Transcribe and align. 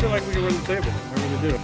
Feel 0.00 0.10
like 0.10 0.24
we 0.28 0.32
can 0.32 0.44
win 0.44 0.54
the 0.54 0.66
table. 0.66 0.92
Do. 1.42 1.58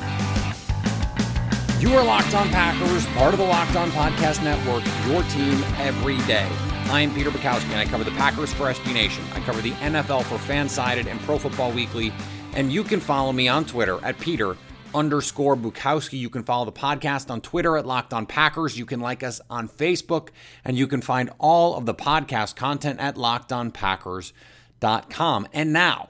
You 1.81 1.97
are 1.97 2.05
Locked 2.05 2.35
On 2.35 2.49
Packers, 2.49 3.07
part 3.15 3.33
of 3.33 3.39
the 3.39 3.47
Locked 3.47 3.77
On 3.77 3.89
Podcast 3.91 4.43
Network, 4.43 4.83
your 5.07 5.23
team 5.31 5.63
every 5.79 6.19
day. 6.27 6.49
I 6.87 7.03
am 7.03 7.15
Peter 7.15 7.31
Bukowski, 7.31 7.71
and 7.71 7.77
I 7.77 7.85
cover 7.85 8.03
the 8.03 8.11
Packers 8.13 8.53
for 8.53 8.65
SB 8.65 8.93
Nation. 8.93 9.23
I 9.35 9.41
cover 9.41 9.61
the 9.61 9.71
NFL 9.73 10.25
for 10.25 10.35
Fansided 10.37 11.07
and 11.07 11.21
Pro 11.21 11.39
Football 11.39 11.71
Weekly, 11.73 12.13
and 12.55 12.73
you 12.73 12.83
can 12.83 12.99
follow 12.99 13.31
me 13.33 13.47
on 13.47 13.65
Twitter 13.65 14.05
at 14.05 14.19
Peter 14.19 14.57
underscore 14.95 15.57
Bukowski. 15.57 16.19
You 16.19 16.31
can 16.31 16.43
follow 16.43 16.65
the 16.65 16.73
podcast 16.73 17.31
on 17.31 17.41
Twitter 17.41 17.77
at 17.77 17.87
Locked 17.87 18.13
On 18.13 18.27
Packers. 18.27 18.77
You 18.77 18.87
can 18.87 18.99
like 19.01 19.23
us 19.23 19.41
on 19.49 19.69
Facebook, 19.69 20.31
and 20.65 20.77
you 20.77 20.89
can 20.89 21.03
find 21.03 21.31
all 21.39 21.77
of 21.77 21.87
the 21.87 21.95
podcast 21.95 22.57
content 22.57 22.99
at 22.99 23.15
LockedOnPackers.com. 23.15 25.49
And 25.53 25.73
now, 25.73 26.09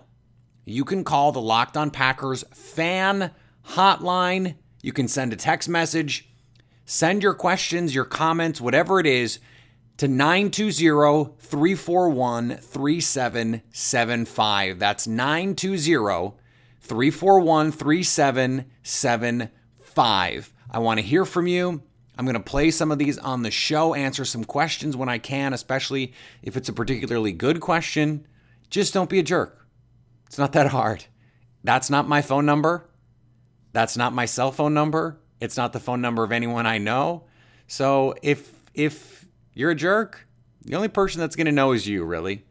you 0.65 0.85
can 0.85 1.05
call 1.05 1.33
the 1.33 1.41
Locked 1.41 1.77
On 1.77 1.91
Packers 1.91 2.45
fan 2.53 3.33
hotline. 3.71 4.55
You 4.83 4.93
can 4.93 5.09
send 5.09 5.33
a 5.33 5.37
text 5.37 5.69
message, 5.69 6.29
send 6.85 7.21
your 7.23 7.35
questions, 7.35 7.95
your 7.95 8.05
comments, 8.05 8.61
whatever 8.61 9.01
it 9.01 9.07
is, 9.07 9.39
to 9.99 10.09
920 10.09 11.35
341 11.39 12.57
3775. 12.57 14.79
That's 14.79 15.07
920 15.07 16.35
341 16.81 17.73
3775. 17.73 20.53
I 20.71 20.79
want 20.79 20.99
to 20.99 21.07
hear 21.07 21.25
from 21.25 21.47
you. 21.47 21.83
I'm 22.17 22.25
going 22.25 22.35
to 22.35 22.41
play 22.41 22.71
some 22.71 22.93
of 22.93 22.99
these 22.99 23.19
on 23.19 23.43
the 23.43 23.51
show, 23.51 23.95
answer 23.95 24.25
some 24.25 24.45
questions 24.45 24.97
when 24.97 25.09
I 25.09 25.19
can, 25.19 25.53
especially 25.53 26.13
if 26.43 26.57
it's 26.57 26.69
a 26.69 26.73
particularly 26.73 27.33
good 27.33 27.61
question. 27.61 28.27
Just 28.71 28.95
don't 28.95 29.11
be 29.11 29.19
a 29.19 29.23
jerk. 29.23 29.64
It's 30.27 30.39
not 30.39 30.53
that 30.53 30.69
hard. 30.69 31.05
That's 31.63 31.91
not 31.91 32.09
my 32.09 32.23
phone 32.23 32.47
number. 32.47 32.87
That's 33.73 33.97
not 33.97 34.13
my 34.13 34.27
cell 34.27 34.53
phone 34.53 34.75
number. 34.75 35.19
It's 35.41 35.57
not 35.57 35.73
the 35.73 35.81
phone 35.81 36.01
number 36.01 36.23
of 36.23 36.33
anyone 36.33 36.67
I 36.67 36.79
know. 36.79 37.25
So 37.67 38.15
if 38.23 38.53
if 38.75 39.27
you're 39.53 39.71
a 39.71 39.75
jerk, 39.75 40.27
the 40.63 40.75
only 40.77 40.89
person 40.89 41.21
that's 41.21 41.37
going 41.37 41.47
to 41.47 41.53
know 41.53 41.73
is 41.73 41.87
you, 41.87 42.05
really. 42.05 42.45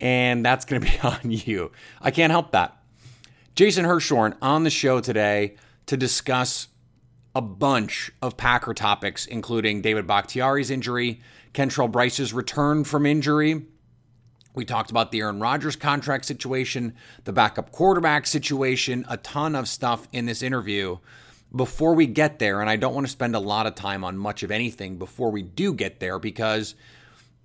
And 0.00 0.44
that's 0.44 0.64
going 0.64 0.82
to 0.82 0.90
be 0.90 0.98
on 1.00 1.30
you. 1.30 1.72
I 2.00 2.10
can't 2.10 2.30
help 2.30 2.52
that. 2.52 2.76
Jason 3.54 3.84
Hirschhorn 3.84 4.36
on 4.42 4.64
the 4.64 4.70
show 4.70 5.00
today 5.00 5.56
to 5.86 5.96
discuss 5.96 6.68
a 7.34 7.40
bunch 7.40 8.10
of 8.22 8.36
Packer 8.36 8.74
topics, 8.74 9.26
including 9.26 9.82
David 9.82 10.06
Bakhtiari's 10.06 10.70
injury, 10.70 11.20
Kentrell 11.52 11.90
Brice's 11.90 12.32
return 12.32 12.84
from 12.84 13.06
injury. 13.06 13.66
We 14.54 14.64
talked 14.64 14.90
about 14.90 15.10
the 15.10 15.20
Aaron 15.20 15.40
Rodgers 15.40 15.76
contract 15.76 16.24
situation, 16.24 16.94
the 17.24 17.32
backup 17.32 17.72
quarterback 17.72 18.26
situation, 18.26 19.04
a 19.08 19.16
ton 19.16 19.56
of 19.56 19.68
stuff 19.68 20.06
in 20.12 20.26
this 20.26 20.42
interview. 20.42 20.98
Before 21.54 21.94
we 21.94 22.06
get 22.06 22.38
there, 22.38 22.60
and 22.60 22.70
I 22.70 22.76
don't 22.76 22.94
want 22.94 23.06
to 23.06 23.12
spend 23.12 23.36
a 23.36 23.40
lot 23.40 23.66
of 23.66 23.74
time 23.74 24.04
on 24.04 24.16
much 24.16 24.42
of 24.42 24.50
anything 24.50 24.96
before 24.96 25.30
we 25.30 25.42
do 25.42 25.72
get 25.74 26.00
there 26.00 26.18
because 26.18 26.74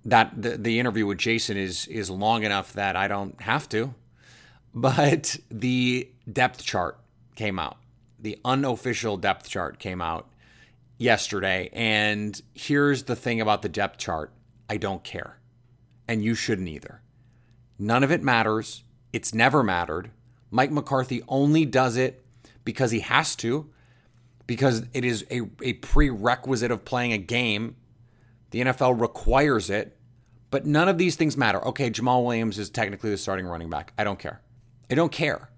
that 0.04 0.40
the, 0.40 0.56
the 0.56 0.78
interview 0.78 1.06
with 1.06 1.18
Jason 1.18 1.56
is 1.56 1.86
is 1.88 2.10
long 2.10 2.42
enough 2.42 2.72
that 2.72 2.96
I 2.96 3.08
don't 3.08 3.40
have 3.42 3.68
to. 3.70 3.94
But 4.72 5.36
the 5.50 6.08
depth 6.32 6.62
chart 6.62 7.00
came 7.34 7.58
out. 7.58 7.78
The 8.20 8.38
unofficial 8.44 9.16
depth 9.16 9.48
chart 9.48 9.80
came 9.80 10.00
out 10.00 10.30
yesterday. 10.96 11.70
And 11.72 12.40
here's 12.54 13.02
the 13.02 13.16
thing 13.16 13.40
about 13.40 13.62
the 13.62 13.68
depth 13.68 13.98
chart 13.98 14.32
I 14.68 14.76
don't 14.76 15.02
care. 15.02 15.39
And 16.10 16.24
you 16.24 16.34
shouldn't 16.34 16.66
either. 16.66 17.02
None 17.78 18.02
of 18.02 18.10
it 18.10 18.20
matters. 18.20 18.82
It's 19.12 19.32
never 19.32 19.62
mattered. 19.62 20.10
Mike 20.50 20.72
McCarthy 20.72 21.22
only 21.28 21.64
does 21.64 21.96
it 21.96 22.24
because 22.64 22.90
he 22.90 22.98
has 22.98 23.36
to, 23.36 23.70
because 24.48 24.82
it 24.92 25.04
is 25.04 25.24
a, 25.30 25.42
a 25.62 25.74
prerequisite 25.74 26.72
of 26.72 26.84
playing 26.84 27.12
a 27.12 27.18
game. 27.18 27.76
The 28.50 28.62
NFL 28.62 29.00
requires 29.00 29.70
it. 29.70 29.96
But 30.50 30.66
none 30.66 30.88
of 30.88 30.98
these 30.98 31.14
things 31.14 31.36
matter. 31.36 31.64
Okay, 31.68 31.90
Jamaal 31.90 32.24
Williams 32.24 32.58
is 32.58 32.70
technically 32.70 33.10
the 33.10 33.16
starting 33.16 33.46
running 33.46 33.70
back. 33.70 33.92
I 33.96 34.02
don't 34.02 34.18
care. 34.18 34.40
I 34.90 34.96
don't 34.96 35.12
care. 35.12 35.48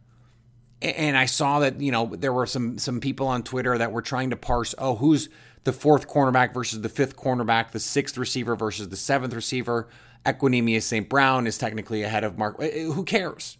And 0.83 1.17
I 1.17 1.25
saw 1.25 1.61
that, 1.61 1.81
you 1.81 1.93
know, 1.93 2.15
there 2.15 2.33
were 2.34 2.45
some 2.45 2.77
some 2.77 3.01
people 3.01 3.27
on 3.27 3.43
Twitter 3.43 3.79
that 3.79 3.91
were 3.91 4.03
trying 4.03 4.29
to 4.31 4.37
parse, 4.37 4.75
oh, 4.77 4.97
who's 4.97 5.31
the 5.65 5.73
fourth 5.73 6.09
cornerback 6.09 6.53
versus 6.53 6.83
the 6.83 6.91
fifth 6.91 7.17
cornerback, 7.17 7.71
the 7.71 7.81
sixth 7.81 8.19
receiver 8.19 8.55
versus 8.55 8.91
the 8.91 8.97
seventh 8.97 9.33
receiver. 9.33 9.89
Equanimeous 10.25 10.83
St. 10.83 11.09
Brown 11.09 11.47
is 11.47 11.59
technically 11.59 12.03
ahead 12.03 12.25
of 12.25 12.38
Mark. 12.38 12.56
Eh, 12.60 12.71
eh, 12.72 12.84
who 12.84 13.05
cares? 13.05 13.59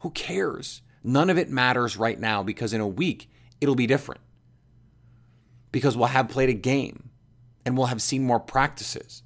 Who 0.00 0.10
cares? 0.10 0.82
None 1.02 1.30
of 1.30 1.38
it 1.38 1.50
matters 1.50 1.96
right 1.96 2.18
now 2.18 2.42
because 2.42 2.72
in 2.72 2.80
a 2.80 2.86
week 2.86 3.30
it'll 3.60 3.74
be 3.74 3.86
different. 3.86 4.20
Because 5.72 5.96
we'll 5.96 6.08
have 6.08 6.28
played 6.28 6.48
a 6.48 6.54
game 6.54 7.10
and 7.64 7.76
we'll 7.76 7.86
have 7.86 8.02
seen 8.02 8.24
more 8.24 8.40
practices 8.40 9.22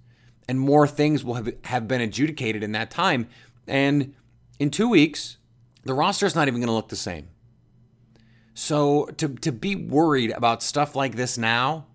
and 0.48 0.60
more 0.60 0.86
things 0.86 1.24
will 1.24 1.34
have, 1.34 1.52
have 1.64 1.88
been 1.88 2.00
adjudicated 2.00 2.62
in 2.62 2.72
that 2.72 2.90
time. 2.90 3.28
And 3.66 4.14
in 4.58 4.70
two 4.70 4.88
weeks, 4.88 5.38
the 5.84 5.94
roster 5.94 6.26
is 6.26 6.34
not 6.34 6.48
even 6.48 6.60
going 6.60 6.68
to 6.68 6.74
look 6.74 6.88
the 6.88 6.96
same. 6.96 7.28
So 8.54 9.06
to 9.16 9.28
to 9.28 9.50
be 9.50 9.74
worried 9.74 10.30
about 10.30 10.62
stuff 10.62 10.94
like 10.94 11.16
this 11.16 11.36
now, 11.36 11.86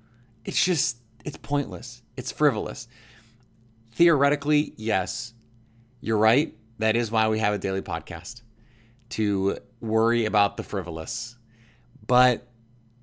it's 0.43 0.63
just 0.63 0.97
it's 1.23 1.37
pointless. 1.37 2.01
It's 2.17 2.31
frivolous. 2.31 2.87
Theoretically, 3.99 4.73
yes. 4.77 5.33
You're 5.99 6.17
right. 6.17 6.55
That 6.77 6.95
is 6.95 7.11
why 7.11 7.27
we 7.27 7.39
have 7.39 7.53
a 7.53 7.57
daily 7.57 7.81
podcast 7.81 8.43
to 9.09 9.57
worry 9.81 10.23
about 10.23 10.55
the 10.55 10.63
frivolous. 10.63 11.35
But 12.07 12.47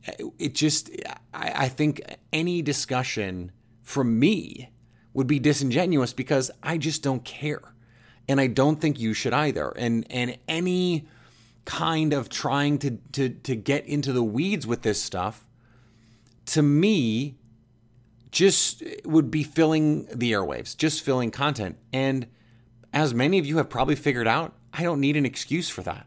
eh, 0.07 0.15
it 0.39 0.55
just 0.55 0.89
I, 1.35 1.53
I 1.55 1.69
think 1.69 2.01
any 2.33 2.63
discussion 2.63 3.53
from 3.83 4.19
me 4.19 4.71
would 5.13 5.27
be 5.27 5.39
disingenuous 5.39 6.15
because 6.15 6.51
I 6.63 6.79
just 6.79 7.03
don't 7.03 7.27
care 7.27 7.75
and 8.27 8.41
I 8.41 8.47
don't 8.47 8.81
think 8.81 8.99
you 8.99 9.13
should 9.13 9.35
either. 9.35 9.75
And 9.77 10.07
and 10.09 10.39
any 10.49 11.07
kind 11.67 12.15
of 12.15 12.31
trying 12.31 12.79
to 12.79 12.93
to 13.13 13.29
to 13.29 13.55
get 13.55 13.85
into 13.85 14.15
the 14.15 14.25
weeds 14.25 14.67
with 14.67 14.81
this 14.81 15.03
stuff 15.03 15.45
to 16.47 16.63
me 16.63 17.37
just 18.37 18.83
would 19.07 19.31
be 19.31 19.43
filling 19.43 20.05
the 20.15 20.33
airwaves, 20.33 20.77
just 20.77 21.01
filling 21.03 21.31
content. 21.31 21.79
And 21.91 22.27
as 22.93 23.15
many 23.15 23.39
of 23.39 23.47
you 23.47 23.57
have 23.57 23.71
probably 23.71 23.97
figured 23.97 24.29
out, 24.29 24.53
I 24.75 24.83
don't 24.83 25.01
need 25.01 25.17
an 25.17 25.25
excuse 25.25 25.71
for 25.71 25.81
that. 25.85 26.07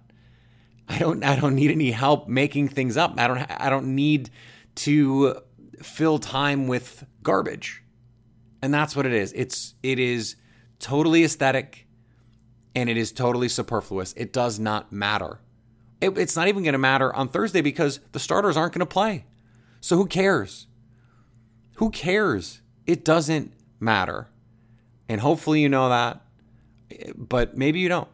I 0.88 1.00
don't 1.00 1.24
I 1.24 1.36
don't 1.36 1.56
need 1.56 1.72
any 1.72 1.90
help 1.90 2.28
making 2.28 2.68
things 2.68 2.98
up. 2.98 3.16
I 3.18 3.26
don't 3.26 3.40
I 3.40 3.72
don't 3.72 3.96
need 3.96 4.30
to 4.76 5.42
fill 5.82 6.20
time 6.20 6.68
with 6.68 7.04
garbage. 7.24 7.82
And 8.62 8.72
that's 8.72 8.96
what 8.96 9.08
it 9.08 9.14
is. 9.14 9.34
It's 9.34 9.74
it 9.82 9.98
is 9.98 10.36
totally 10.78 11.24
aesthetic 11.24 11.88
and 12.76 12.92
it 12.92 12.98
is 12.98 13.12
totally 13.12 13.50
superfluous. 13.50 14.14
It 14.16 14.34
does 14.34 14.60
not 14.60 14.92
matter. 14.92 15.40
It, 16.00 16.16
it's 16.16 16.36
not 16.36 16.48
even 16.48 16.62
going 16.62 16.74
to 16.74 16.78
matter 16.78 17.12
on 17.12 17.28
Thursday 17.28 17.62
because 17.62 18.00
the 18.12 18.20
starters 18.20 18.56
aren't 18.56 18.74
going 18.74 18.82
to 18.82 18.86
play. 18.86 19.26
So 19.82 19.98
who 19.98 20.06
cares? 20.06 20.68
Who 21.80 21.92
cares? 21.92 22.60
It 22.86 23.06
doesn't 23.06 23.54
matter. 23.80 24.28
And 25.08 25.22
hopefully 25.22 25.62
you 25.62 25.70
know 25.70 25.88
that, 25.88 26.22
but 27.16 27.56
maybe 27.56 27.80
you 27.80 27.88
don't. 27.88 28.10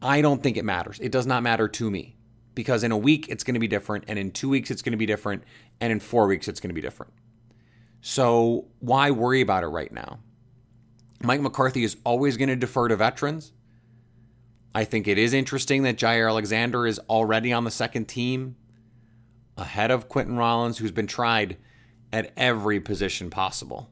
I 0.00 0.22
don't 0.22 0.42
think 0.42 0.56
it 0.56 0.64
matters. 0.64 0.98
It 0.98 1.12
does 1.12 1.26
not 1.26 1.42
matter 1.42 1.68
to 1.68 1.90
me 1.90 2.16
because 2.54 2.84
in 2.84 2.90
a 2.90 2.96
week 2.96 3.28
it's 3.28 3.44
going 3.44 3.52
to 3.52 3.60
be 3.60 3.68
different, 3.68 4.04
and 4.08 4.18
in 4.18 4.30
two 4.30 4.48
weeks 4.48 4.70
it's 4.70 4.80
going 4.80 4.92
to 4.92 4.96
be 4.96 5.04
different, 5.04 5.44
and 5.82 5.92
in 5.92 6.00
four 6.00 6.26
weeks 6.26 6.48
it's 6.48 6.58
going 6.58 6.70
to 6.70 6.74
be 6.74 6.80
different. 6.80 7.12
So 8.00 8.68
why 8.78 9.10
worry 9.10 9.42
about 9.42 9.62
it 9.62 9.68
right 9.68 9.92
now? 9.92 10.18
Mike 11.22 11.42
McCarthy 11.42 11.84
is 11.84 11.98
always 12.02 12.38
going 12.38 12.48
to 12.48 12.56
defer 12.56 12.88
to 12.88 12.96
veterans. 12.96 13.52
I 14.74 14.84
think 14.84 15.06
it 15.06 15.18
is 15.18 15.34
interesting 15.34 15.82
that 15.82 15.98
Jaire 15.98 16.30
Alexander 16.30 16.86
is 16.86 16.98
already 17.10 17.52
on 17.52 17.64
the 17.64 17.70
second 17.70 18.06
team 18.06 18.56
ahead 19.58 19.90
of 19.90 20.08
Quinten 20.08 20.38
Rollins, 20.38 20.78
who's 20.78 20.92
been 20.92 21.06
tried 21.06 21.58
at 22.12 22.32
every 22.36 22.80
position 22.80 23.30
possible. 23.30 23.90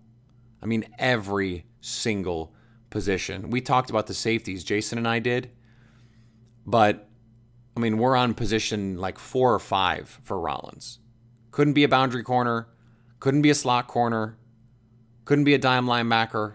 I 0.63 0.67
mean, 0.67 0.85
every 0.99 1.67
single 1.81 2.55
position. 2.91 3.51
We 3.51 3.61
talked 3.61 3.91
about 3.91 4.07
the 4.07 4.15
safeties, 4.15 4.65
Jason 4.65 4.99
and 4.99 5.07
I 5.07 5.19
did. 5.19 5.51
But 6.67 7.09
I 7.77 7.81
mean, 7.81 7.99
we're 7.99 8.17
on 8.17 8.35
position 8.35 8.97
like 8.97 9.19
four 9.19 9.55
or 9.55 9.59
five 9.59 10.21
for 10.25 10.39
Rollins. 10.41 10.99
Couldn't 11.51 11.75
be 11.75 11.85
a 11.85 11.89
boundary 11.89 12.23
corner, 12.23 12.69
couldn't 13.21 13.43
be 13.43 13.51
a 13.51 13.55
slot 13.55 13.87
corner, 13.87 14.37
couldn't 15.25 15.45
be 15.45 15.55
a 15.55 15.59
dime 15.59 15.87
linebacker. 15.87 16.55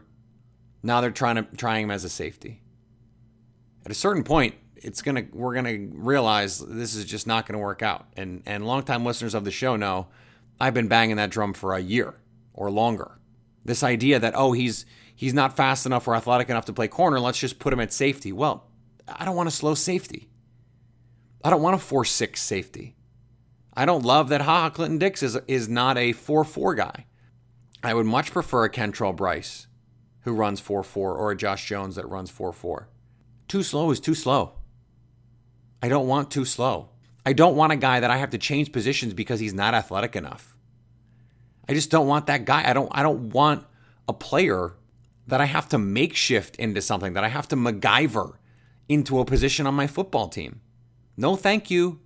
Now 0.84 1.00
they're 1.00 1.12
trying 1.12 1.36
to 1.36 1.44
trying 1.56 1.86
him 1.86 1.92
as 1.92 2.04
a 2.04 2.10
safety. 2.10 2.62
At 3.86 3.92
a 3.92 3.96
certain 3.96 4.24
point, 4.24 4.56
it's 4.76 5.02
gonna 5.02 5.26
we're 5.32 5.54
gonna 5.54 5.78
realize 5.92 6.60
this 6.60 6.96
is 6.96 7.06
just 7.06 7.28
not 7.28 7.46
gonna 7.46 7.60
work 7.60 7.82
out. 7.82 8.08
And 8.18 8.42
and 8.46 8.66
longtime 8.66 9.06
listeners 9.06 9.34
of 9.34 9.46
the 9.46 9.52
show 9.52 9.76
know 9.76 10.08
I've 10.62 10.76
been 10.76 10.88
banging 10.88 11.16
that 11.16 11.32
drum 11.32 11.54
for 11.54 11.74
a 11.74 11.80
year 11.80 12.14
or 12.54 12.70
longer. 12.70 13.18
This 13.66 13.82
idea 13.82 14.20
that 14.20 14.36
oh 14.36 14.52
he's 14.52 14.86
he's 15.16 15.34
not 15.34 15.58
fast 15.58 15.88
enough 15.88 16.08
or 16.08 16.14
athletic 16.16 16.50
enough 16.50 16.66
to 16.66 16.74
play 16.74 16.88
corner, 16.88 17.20
let's 17.20 17.40
just 17.40 17.58
put 17.58 17.74
him 17.74 17.80
at 17.80 17.92
safety. 17.92 18.32
Well, 18.32 18.68
I 19.08 19.26
don't 19.26 19.36
want 19.36 19.50
a 19.50 19.52
slow 19.52 19.74
safety. 19.74 20.30
I 21.44 21.50
don't 21.50 21.64
want 21.64 21.76
a 21.76 21.80
4 21.80 22.06
6 22.06 22.40
safety. 22.40 22.96
I 23.74 23.86
don't 23.86 24.06
love 24.06 24.30
that 24.30 24.42
Ha 24.42 24.62
Ha 24.62 24.70
Clinton 24.70 25.00
Dix 25.00 25.24
is, 25.24 25.36
is 25.48 25.68
not 25.68 25.98
a 25.98 26.14
4 26.14 26.44
4 26.44 26.76
guy. 26.76 27.08
I 27.84 27.96
would 27.96 28.06
much 28.06 28.32
prefer 28.32 28.66
a 28.66 28.70
Kentrell 28.70 29.16
Brice 29.16 29.66
who 30.22 30.34
runs 30.34 30.60
4 30.60 30.84
4 30.84 31.16
or 31.16 31.32
a 31.32 31.36
Josh 31.36 31.66
Jones 31.68 31.96
that 31.96 32.08
runs 32.08 32.30
4 32.30 32.54
4. 32.54 32.88
Too 33.48 33.64
slow 33.64 33.90
is 33.90 34.00
too 34.00 34.14
slow. 34.14 34.60
I 35.82 35.90
don't 35.90 36.08
want 36.08 36.30
too 36.30 36.46
slow. 36.46 36.90
I 37.26 37.34
don't 37.34 37.56
want 37.56 37.74
a 37.74 37.78
guy 37.78 38.00
that 38.00 38.12
I 38.12 38.18
have 38.18 38.32
to 38.32 38.38
change 38.38 38.72
positions 38.72 39.14
because 39.16 39.40
he's 39.40 39.54
not 39.54 39.74
athletic 39.74 40.16
enough. 40.16 40.51
I 41.68 41.74
just 41.74 41.92
don't 41.92 42.08
want 42.08 42.28
that 42.28 42.46
guy. 42.46 42.70
I 42.70 42.74
don't 42.74 42.90
I 42.92 43.04
don't 43.04 43.30
want 43.30 43.66
a 44.08 44.14
player 44.14 44.74
that 45.28 45.42
I 45.42 45.46
have 45.46 45.70
to 45.70 45.78
makeshift 45.78 46.56
into 46.58 46.82
something, 46.82 47.14
that 47.14 47.24
I 47.24 47.30
have 47.30 47.48
to 47.50 47.56
MacGyver 47.56 48.34
into 48.90 49.20
a 49.20 49.26
position 49.26 49.68
on 49.68 49.74
my 49.74 49.88
football 49.88 50.28
team. 50.28 50.62
No, 51.16 51.36
thank 51.36 51.72
you. 51.72 52.00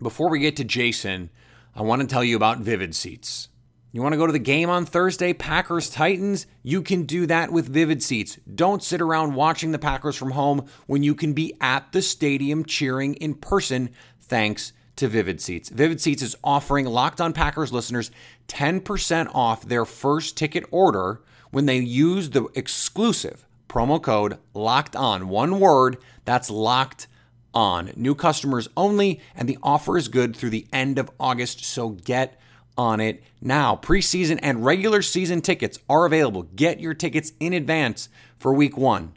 Before 0.00 0.30
we 0.30 0.38
get 0.38 0.56
to 0.56 0.64
Jason, 0.64 1.30
I 1.74 1.82
want 1.82 2.02
to 2.02 2.08
tell 2.08 2.24
you 2.24 2.36
about 2.36 2.60
Vivid 2.60 2.94
Seats. 2.94 3.48
You 3.92 4.02
want 4.02 4.12
to 4.12 4.18
go 4.18 4.26
to 4.26 4.32
the 4.32 4.38
game 4.38 4.68
on 4.68 4.84
Thursday, 4.84 5.32
Packers 5.32 5.88
Titans? 5.88 6.46
You 6.62 6.82
can 6.82 7.04
do 7.04 7.26
that 7.26 7.50
with 7.50 7.68
Vivid 7.68 8.02
Seats. 8.02 8.38
Don't 8.54 8.82
sit 8.82 9.00
around 9.00 9.34
watching 9.34 9.72
the 9.72 9.78
Packers 9.78 10.16
from 10.16 10.32
home 10.32 10.66
when 10.86 11.02
you 11.02 11.14
can 11.14 11.32
be 11.32 11.54
at 11.60 11.92
the 11.92 12.02
stadium 12.02 12.64
cheering 12.64 13.14
in 13.14 13.34
person 13.34 13.90
thanks 14.20 14.72
to 14.96 15.08
Vivid 15.08 15.40
Seats. 15.40 15.68
Vivid 15.68 16.00
Seats 16.00 16.22
is 16.22 16.36
offering 16.42 16.86
Locked 16.86 17.20
On 17.20 17.32
Packers 17.32 17.72
listeners 17.72 18.10
10% 18.48 19.30
off 19.34 19.62
their 19.62 19.84
first 19.84 20.36
ticket 20.36 20.64
order 20.70 21.20
when 21.50 21.66
they 21.66 21.78
use 21.78 22.30
the 22.30 22.46
exclusive 22.54 23.46
promo 23.68 24.02
code 24.02 24.38
Locked 24.54 24.96
On. 24.96 25.28
One 25.28 25.60
word, 25.60 25.98
that's 26.24 26.50
Locked 26.50 27.06
On. 27.54 27.92
New 27.96 28.14
customers 28.14 28.68
only, 28.76 29.20
and 29.34 29.48
the 29.48 29.58
offer 29.62 29.96
is 29.96 30.08
good 30.08 30.36
through 30.36 30.50
the 30.50 30.66
end 30.72 30.98
of 30.98 31.10
August, 31.20 31.64
so 31.64 31.90
get 31.90 32.40
on 32.78 33.00
it 33.00 33.22
now. 33.40 33.76
Preseason 33.76 34.38
and 34.42 34.64
regular 34.64 35.02
season 35.02 35.40
tickets 35.40 35.78
are 35.88 36.06
available. 36.06 36.42
Get 36.42 36.80
your 36.80 36.94
tickets 36.94 37.32
in 37.40 37.52
advance 37.52 38.08
for 38.38 38.52
week 38.52 38.76
one. 38.76 39.16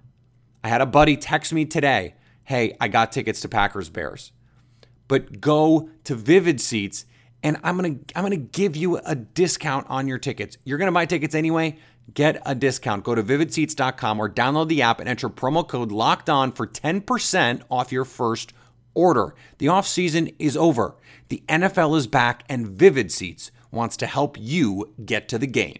I 0.63 0.69
had 0.69 0.81
a 0.81 0.85
buddy 0.85 1.17
text 1.17 1.53
me 1.53 1.65
today 1.65 2.15
hey, 2.49 2.75
I 2.81 2.87
got 2.87 3.11
tickets 3.11 3.41
to 3.41 3.47
Packers 3.47 3.89
Bears. 3.89 4.31
But 5.09 5.41
go 5.41 5.89
to 6.05 6.15
Vivid 6.15 6.61
Seats 6.61 7.05
and 7.43 7.57
I'm 7.63 7.77
going 7.77 7.99
to 7.99 8.17
I'm 8.17 8.23
going 8.23 8.31
to 8.31 8.37
give 8.37 8.77
you 8.77 8.97
a 8.97 9.15
discount 9.15 9.87
on 9.89 10.07
your 10.07 10.17
tickets. 10.17 10.57
You're 10.63 10.77
going 10.77 10.87
to 10.87 10.93
buy 10.93 11.05
tickets 11.05 11.35
anyway, 11.35 11.77
get 12.13 12.41
a 12.45 12.55
discount. 12.55 13.03
Go 13.03 13.15
to 13.15 13.23
vividseats.com 13.23 14.19
or 14.19 14.29
download 14.29 14.69
the 14.69 14.81
app 14.81 14.99
and 14.99 15.09
enter 15.09 15.29
promo 15.29 15.67
code 15.67 15.91
locked 15.91 16.29
on 16.29 16.51
for 16.51 16.67
10% 16.67 17.61
off 17.69 17.91
your 17.91 18.05
first 18.05 18.53
order. 18.93 19.35
The 19.57 19.67
off 19.67 19.87
season 19.87 20.29
is 20.39 20.55
over. 20.55 20.95
The 21.29 21.43
NFL 21.49 21.97
is 21.97 22.07
back 22.07 22.43
and 22.47 22.67
Vivid 22.67 23.11
Seats 23.11 23.51
wants 23.71 23.97
to 23.97 24.07
help 24.07 24.37
you 24.39 24.93
get 25.03 25.27
to 25.29 25.37
the 25.37 25.47
game. 25.47 25.79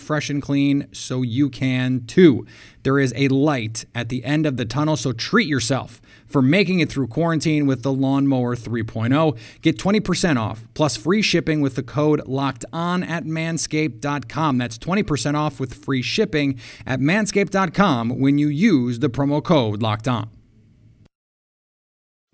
fresh 0.00 0.30
and 0.30 0.42
clean 0.42 0.88
so 0.92 1.22
you 1.22 1.48
can 1.50 2.04
too. 2.06 2.46
There 2.82 2.98
is 2.98 3.12
a 3.16 3.28
light 3.28 3.86
at 3.94 4.08
the 4.08 4.24
end 4.24 4.46
of 4.46 4.56
the 4.56 4.64
tunnel, 4.64 4.96
so 4.96 5.12
treat 5.12 5.48
yourself 5.48 6.00
for 6.26 6.42
making 6.42 6.80
it 6.80 6.90
through 6.90 7.06
quarantine 7.06 7.66
with 7.66 7.82
the 7.82 7.92
Lawnmower 7.92 8.56
3.0. 8.56 9.38
Get 9.62 9.78
20% 9.78 10.36
off 10.36 10.64
plus 10.74 10.96
free 10.96 11.22
shipping 11.22 11.60
with 11.60 11.76
the 11.76 11.82
code 11.82 12.26
locked 12.26 12.64
on 12.72 13.02
at 13.02 13.24
manscaped.com. 13.24 14.58
That's 14.58 14.78
20% 14.78 15.34
off 15.34 15.60
with 15.60 15.74
free 15.74 16.02
shipping 16.02 16.58
at 16.86 17.00
manscaped.com 17.00 18.18
when 18.18 18.38
you 18.38 18.48
use 18.48 18.98
the 18.98 19.10
promo 19.10 19.42
code 19.42 19.82
locked 19.82 20.08
on. 20.08 20.30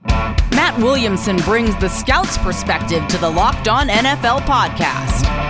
Matt 0.05 0.79
Williamson 0.79 1.37
brings 1.39 1.77
the 1.77 1.89
scout's 1.89 2.39
perspective 2.39 3.07
to 3.09 3.19
the 3.19 3.29
Locked 3.29 3.69
On 3.69 3.89
NFL 3.89 4.41
podcast. 4.41 5.50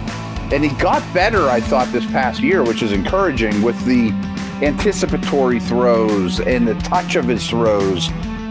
and 0.51 0.63
he 0.63 0.69
got 0.75 1.01
better, 1.13 1.49
I 1.49 1.61
thought, 1.61 1.91
this 1.91 2.05
past 2.07 2.41
year, 2.41 2.63
which 2.63 2.83
is 2.83 2.91
encouraging 2.91 3.61
with 3.61 3.83
the 3.85 4.09
anticipatory 4.61 5.59
throws 5.59 6.39
and 6.39 6.67
the 6.67 6.75
touch 6.75 7.15
of 7.15 7.27
his 7.27 7.49
throws. 7.49 8.09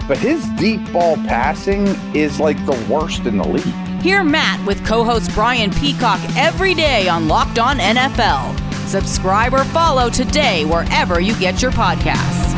But 0.09 0.19
his 0.19 0.49
deep 0.50 0.92
ball 0.92 1.16
passing 1.16 1.87
is 2.14 2.40
like 2.40 2.57
the 2.66 2.87
worst 2.90 3.26
in 3.26 3.37
the 3.37 3.47
league. 3.47 4.02
Hear 4.02 4.25
Matt 4.25 4.66
with 4.66 4.85
co 4.85 5.04
host 5.04 5.33
Brian 5.35 5.71
Peacock 5.71 6.21
every 6.37 6.75
day 6.75 7.09
on 7.09 7.28
Locked 7.28 7.59
On 7.59 7.78
NFL. 7.78 8.59
Subscribe 8.88 9.54
or 9.54 9.64
follow 9.64 10.09
today 10.11 10.64
wherever 10.64 11.21
you 11.21 11.38
get 11.38 11.62
your 11.62 11.71
podcasts. 11.71 12.50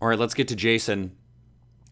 All 0.00 0.08
right, 0.08 0.18
let's 0.18 0.34
get 0.34 0.48
to 0.48 0.56
Jason. 0.56 1.16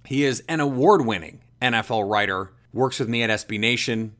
He 0.06 0.25
is 0.25 0.42
an 0.49 0.61
award 0.61 1.04
winning 1.04 1.40
NFL 1.61 2.08
writer, 2.08 2.52
works 2.73 2.99
with 2.99 3.08
me 3.08 3.23
at 3.23 3.30
SB 3.30 3.58
Nation, 3.58 4.14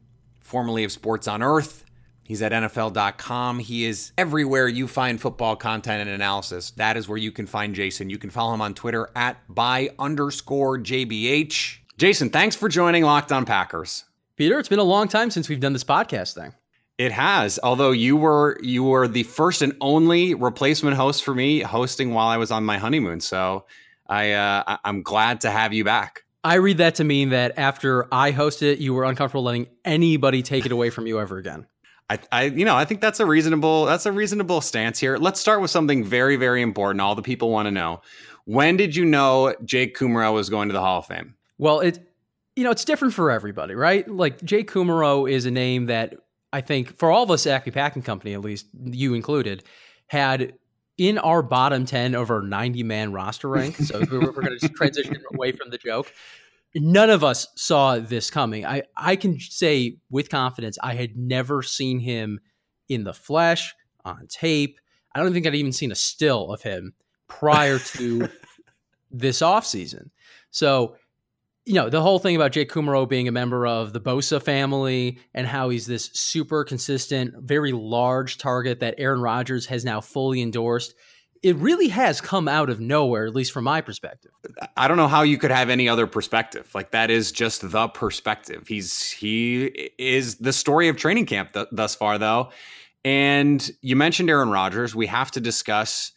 formerly 0.45 0.85
of 0.85 0.93
Sports 0.93 1.27
on 1.27 1.43
Earth. 1.43 1.85
He's 2.23 2.41
at 2.41 2.53
NFL.com. 2.53 3.59
He 3.59 3.85
is 3.85 4.13
everywhere 4.17 4.67
you 4.67 4.89
find 4.89 5.21
football 5.21 5.57
content 5.57 6.01
and 6.01 6.11
analysis. 6.11 6.71
That 6.73 6.97
is 6.97 7.07
where 7.07 7.19
you 7.19 7.31
can 7.31 7.47
find 7.47 7.75
Jason. 7.75 8.09
You 8.09 8.17
can 8.17 8.31
follow 8.31 8.55
him 8.55 8.63
on 8.63 8.73
Twitter 8.73 9.11
at 9.15 9.37
by 9.53 9.91
underscore 9.99 10.79
JBH. 10.79 11.79
Jason, 11.99 12.31
thanks 12.31 12.57
for 12.57 12.69
joining 12.69 13.05
Locked 13.05 13.31
On 13.31 13.45
Packers. 13.45 14.05
Peter, 14.37 14.59
it's 14.59 14.69
been 14.69 14.79
a 14.79 14.85
long 14.85 15.07
time 15.07 15.31
since 15.31 15.49
we've 15.49 15.61
done 15.61 15.75
this 15.75 15.85
podcast 15.85 16.35
thing. 16.35 16.55
It 16.97 17.13
has, 17.13 17.59
although 17.63 17.91
you 17.91 18.17
were 18.17 18.59
you 18.63 18.85
were 18.85 19.09
the 19.09 19.25
first 19.25 19.63
and 19.63 19.77
only 19.81 20.35
replacement 20.35 20.97
host 20.97 21.25
for 21.25 21.35
me 21.35 21.61
hosting 21.61 22.15
while 22.15 22.29
I 22.29 22.37
was 22.37 22.51
on 22.51 22.65
my 22.65 22.79
honeymoon. 22.79 23.21
So 23.21 23.67
I 24.09 24.33
uh, 24.33 24.77
I'm 24.85 25.03
glad 25.03 25.41
to 25.43 25.51
have 25.51 25.73
you 25.73 25.85
back. 25.85 26.24
I 26.45 26.57
read 26.57 26.77
that 26.79 26.97
to 26.97 27.05
mean 27.05 27.31
that 27.31 27.59
after 27.59 28.07
I 28.13 28.31
hosted 28.31 28.75
it, 28.75 28.79
you 28.79 28.93
were 28.93 29.05
uncomfortable 29.05 29.43
letting 29.43 29.67
anybody 29.85 30.43
take 30.43 30.67
it 30.67 30.73
away 30.73 30.91
from 30.91 31.07
you 31.07 31.19
ever 31.19 31.39
again. 31.39 31.67
I, 32.11 32.19
I, 32.31 32.43
you 32.45 32.67
know, 32.67 32.77
I 32.77 32.85
think 32.85 33.01
that's 33.01 33.19
a 33.19 33.25
reasonable 33.25 33.87
that's 33.87 34.05
a 34.05 34.13
reasonable 34.13 34.61
stance 34.61 34.99
here. 34.99 35.17
Let's 35.17 35.41
start 35.41 35.63
with 35.63 35.71
something 35.71 36.05
very, 36.05 36.37
very 36.37 36.61
important. 36.61 37.01
All 37.01 37.15
the 37.15 37.23
people 37.23 37.51
want 37.51 37.67
to 37.67 37.71
know: 37.71 38.03
When 38.45 38.77
did 38.77 38.95
you 38.95 39.07
know 39.07 39.55
Jake 39.65 39.97
Kumerow 39.97 40.35
was 40.35 40.51
going 40.51 40.69
to 40.69 40.75
the 40.75 40.83
Hall 40.83 40.99
of 40.99 41.07
Fame? 41.07 41.35
Well, 41.57 41.81
it, 41.81 41.99
you 42.57 42.65
know, 42.65 42.71
it's 42.71 42.85
different 42.85 43.15
for 43.15 43.31
everybody, 43.31 43.75
right? 43.75 44.07
Like 44.07 44.43
Jake 44.43 44.71
Kumerow 44.71 45.31
is 45.31 45.47
a 45.47 45.51
name 45.51 45.87
that 45.87 46.15
I 46.53 46.61
think 46.61 46.99
for 46.99 47.11
all 47.11 47.23
of 47.23 47.31
us 47.31 47.47
at 47.47 47.55
Acme 47.55 47.73
Packing 47.73 48.03
Company, 48.03 48.35
at 48.35 48.43
least 48.43 48.67
you 48.85 49.15
included, 49.15 49.65
had 50.09 50.55
in 50.97 51.19
our 51.19 51.43
bottom 51.43 51.85
10 51.85 52.15
of 52.15 52.31
our 52.31 52.43
90 52.43 52.83
man 52.83 53.13
roster 53.13 53.49
rank. 53.49 53.77
So 53.77 54.03
we're, 54.11 54.21
we're 54.21 54.43
going 54.43 54.59
to 54.59 54.69
transition 54.69 55.17
away 55.35 55.53
from 55.53 55.71
the 55.71 55.79
joke. 55.79 56.13
None 56.75 57.11
of 57.11 57.23
us 57.23 57.49
saw 57.57 57.99
this 57.99 58.31
coming. 58.31 58.67
I, 58.67 58.83
I 58.97 59.17
can 59.17 59.39
say 59.39 59.99
with 60.11 60.29
confidence, 60.29 60.77
I 60.83 60.95
had 60.95 61.17
never 61.17 61.63
seen 61.63 62.01
him 62.01 62.41
in 62.89 63.05
the 63.05 63.15
flesh, 63.15 63.75
on 64.05 64.27
tape. 64.29 64.79
I 65.15 65.21
don't 65.21 65.33
think 65.33 65.47
I'd 65.47 65.55
even 65.55 65.73
seen 65.73 65.93
a 65.93 65.97
still 65.97 66.53
of 66.53 66.63
him 66.63 66.95
prior 67.29 67.79
to 67.79 68.29
this 69.11 69.41
offseason. 69.41 70.11
So 70.51 70.97
you 71.66 71.75
know, 71.75 71.88
the 71.88 72.02
whole 72.02 72.18
thing 72.18 72.37
about 72.37 72.52
Jake 72.52 72.71
Kumerow 72.71 73.09
being 73.09 73.26
a 73.26 73.33
member 73.33 73.66
of 73.66 73.92
the 73.92 74.00
Bosa 74.00 74.42
family 74.42 75.18
and 75.33 75.47
how 75.47 75.71
he's 75.71 75.87
this 75.87 76.11
super 76.12 76.62
consistent, 76.62 77.35
very 77.38 77.73
large 77.73 78.37
target 78.37 78.80
that 78.80 78.94
Aaron 78.99 79.21
Rodgers 79.21 79.66
has 79.66 79.85
now 79.85 80.00
fully 80.00 80.42
endorsed. 80.42 80.94
It 81.42 81.56
really 81.56 81.88
has 81.88 82.21
come 82.21 82.49
out 82.49 82.71
of 82.71 82.80
nowhere, 82.80 83.26
at 83.26 83.35
least 83.35 83.52
from 83.52 83.64
my 83.64 83.80
perspective. 83.80 84.33
I 84.76 84.88
don't 84.88 84.97
know 84.97 85.09
how 85.09 85.23
you 85.23 85.38
could 85.38 85.50
have 85.50 85.71
any 85.71 85.88
other 85.88 86.06
perspective. 86.06 86.71
Like 86.75 86.90
that 86.92 87.11
is 87.11 87.33
just 87.33 87.71
the 87.71 87.88
perspective. 87.88 88.66
He's 88.66 89.11
he 89.11 89.90
is 89.99 90.37
the 90.37 90.52
story 90.52 90.88
of 90.88 90.97
training 90.97 91.26
camp 91.26 91.52
th- 91.52 91.68
thus 91.71 91.94
far, 91.94 92.18
though. 92.18 92.50
And 93.04 93.71
you 93.83 93.97
mentioned 93.97 94.30
Aaron 94.30 94.50
Rodgers. 94.50 94.94
We 94.94 95.06
have 95.06 95.30
to 95.33 95.40
discuss 95.40 96.12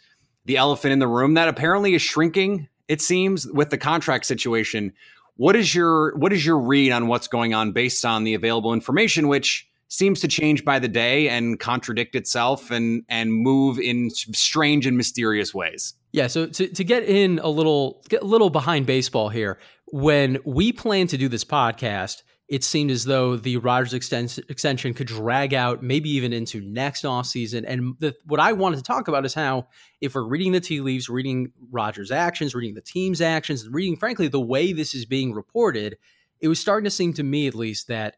the 0.46 0.56
elephant 0.56 0.94
in 0.94 1.00
the 1.00 1.08
room 1.08 1.34
that 1.34 1.50
apparently 1.50 1.94
is 1.94 2.02
shrinking. 2.02 2.70
It 2.88 3.02
seems 3.02 3.46
with 3.48 3.70
the 3.70 3.78
contract 3.78 4.26
situation 4.26 4.94
what 5.38 5.56
is 5.56 5.74
your 5.74 6.16
what 6.18 6.34
is 6.34 6.46
your 6.46 6.60
read 6.60 6.92
on 6.92 7.08
what's 7.08 7.28
going 7.28 7.54
on 7.54 7.72
based 7.72 8.06
on 8.06 8.24
the 8.24 8.34
available 8.34 8.74
information, 8.74 9.28
which 9.28 9.68
seems 9.88 10.20
to 10.20 10.28
change 10.28 10.66
by 10.66 10.80
the 10.80 10.88
day 10.88 11.30
and 11.30 11.60
contradict 11.60 12.16
itself 12.16 12.70
and 12.72 13.04
and 13.08 13.34
move 13.34 13.80
in 13.80 14.10
strange 14.10 14.86
and 14.86 14.98
mysterious 14.98 15.54
ways? 15.54 15.94
Yeah, 16.12 16.28
so 16.28 16.48
to, 16.48 16.68
to 16.68 16.84
get 16.84 17.04
in 17.04 17.40
a 17.40 17.50
little 17.50 18.04
get 18.10 18.22
a 18.24 18.26
little 18.26 18.50
behind 18.50 18.86
baseball 18.86 19.30
here, 19.30 19.60
when 19.88 20.40
we 20.46 20.72
plan 20.72 21.08
to 21.08 21.18
do 21.18 21.30
this 21.30 21.46
podcast, 21.46 22.24
it 22.48 22.64
seemed 22.64 22.92
as 22.92 23.04
though 23.04 23.36
the 23.36 23.58
Rodgers 23.58 23.94
extension 23.94 24.94
could 24.94 25.08
drag 25.08 25.54
out 25.54 25.84
maybe 25.84 26.10
even 26.12 26.32
into 26.32 26.62
next 26.62 27.04
offseason. 27.04 27.66
And 27.68 27.96
the, 28.00 28.16
what 28.26 28.40
I 28.40 28.54
wanted 28.54 28.78
to 28.78 28.84
talk 28.84 29.10
about 29.10 29.26
is 29.26 29.34
how, 29.34 29.68
if 30.00 30.16
we're 30.16 30.24
reading 30.24 30.54
the 30.54 30.62
tea 30.62 30.80
leaves, 30.80 31.10
reading 31.10 31.52
Rodgers' 31.72 32.10
actions, 32.10 32.56
reading 32.56 32.76
the 32.76 32.82
team's 32.82 33.20
actions, 33.20 33.68
reading, 33.68 33.98
frankly, 33.98 34.30
the 34.30 34.40
way 34.40 34.72
this 34.72 34.96
is 34.96 35.06
being 35.06 35.34
reported, 35.34 35.98
it 36.40 36.48
was 36.48 36.60
starting 36.60 36.86
to 36.86 36.92
seem 36.92 37.14
to 37.14 37.24
me, 37.24 37.48
at 37.48 37.56
least, 37.56 37.90
that 37.90 38.16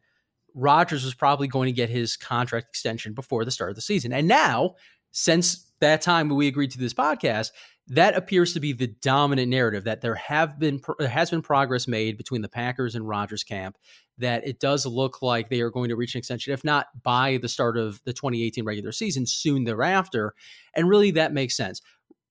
Rodgers 0.54 1.04
was 1.04 1.14
probably 1.14 1.48
going 1.48 1.66
to 1.66 1.72
get 1.72 1.90
his 1.90 2.16
contract 2.16 2.68
extension 2.68 3.14
before 3.14 3.44
the 3.44 3.50
start 3.50 3.70
of 3.70 3.76
the 3.76 3.82
season. 3.82 4.12
And 4.12 4.28
now, 4.28 4.76
since 5.10 5.72
that 5.80 6.02
time 6.02 6.28
when 6.28 6.38
we 6.38 6.46
agreed 6.46 6.70
to 6.72 6.78
this 6.78 6.94
podcast, 6.94 7.50
that 7.88 8.14
appears 8.14 8.54
to 8.54 8.60
be 8.60 8.72
the 8.72 8.86
dominant 8.86 9.48
narrative 9.48 9.84
that 9.84 10.00
there 10.00 10.14
have 10.14 10.58
been 10.58 10.80
there 10.98 11.08
has 11.08 11.30
been 11.30 11.42
progress 11.42 11.88
made 11.88 12.16
between 12.16 12.40
the 12.40 12.48
Packers 12.48 12.94
and 12.94 13.08
Rodgers 13.08 13.42
camp 13.42 13.76
that 14.20 14.46
it 14.46 14.60
does 14.60 14.86
look 14.86 15.22
like 15.22 15.48
they 15.48 15.60
are 15.60 15.70
going 15.70 15.88
to 15.88 15.96
reach 15.96 16.14
an 16.14 16.18
extension, 16.18 16.52
if 16.52 16.64
not 16.64 16.86
by 17.02 17.38
the 17.38 17.48
start 17.48 17.76
of 17.76 18.00
the 18.04 18.12
2018 18.12 18.64
regular 18.64 18.92
season, 18.92 19.26
soon 19.26 19.64
thereafter. 19.64 20.34
And 20.74 20.88
really, 20.88 21.10
that 21.12 21.32
makes 21.32 21.56
sense. 21.56 21.80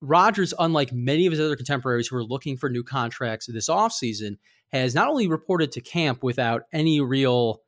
Rodgers, 0.00 0.54
unlike 0.58 0.92
many 0.92 1.26
of 1.26 1.32
his 1.32 1.40
other 1.40 1.56
contemporaries 1.56 2.08
who 2.08 2.16
are 2.16 2.24
looking 2.24 2.56
for 2.56 2.70
new 2.70 2.82
contracts 2.82 3.46
this 3.46 3.68
offseason, 3.68 4.38
has 4.72 4.94
not 4.94 5.08
only 5.08 5.26
reported 5.26 5.72
to 5.72 5.80
camp 5.80 6.22
without 6.22 6.62
any 6.72 7.00
real 7.00 7.62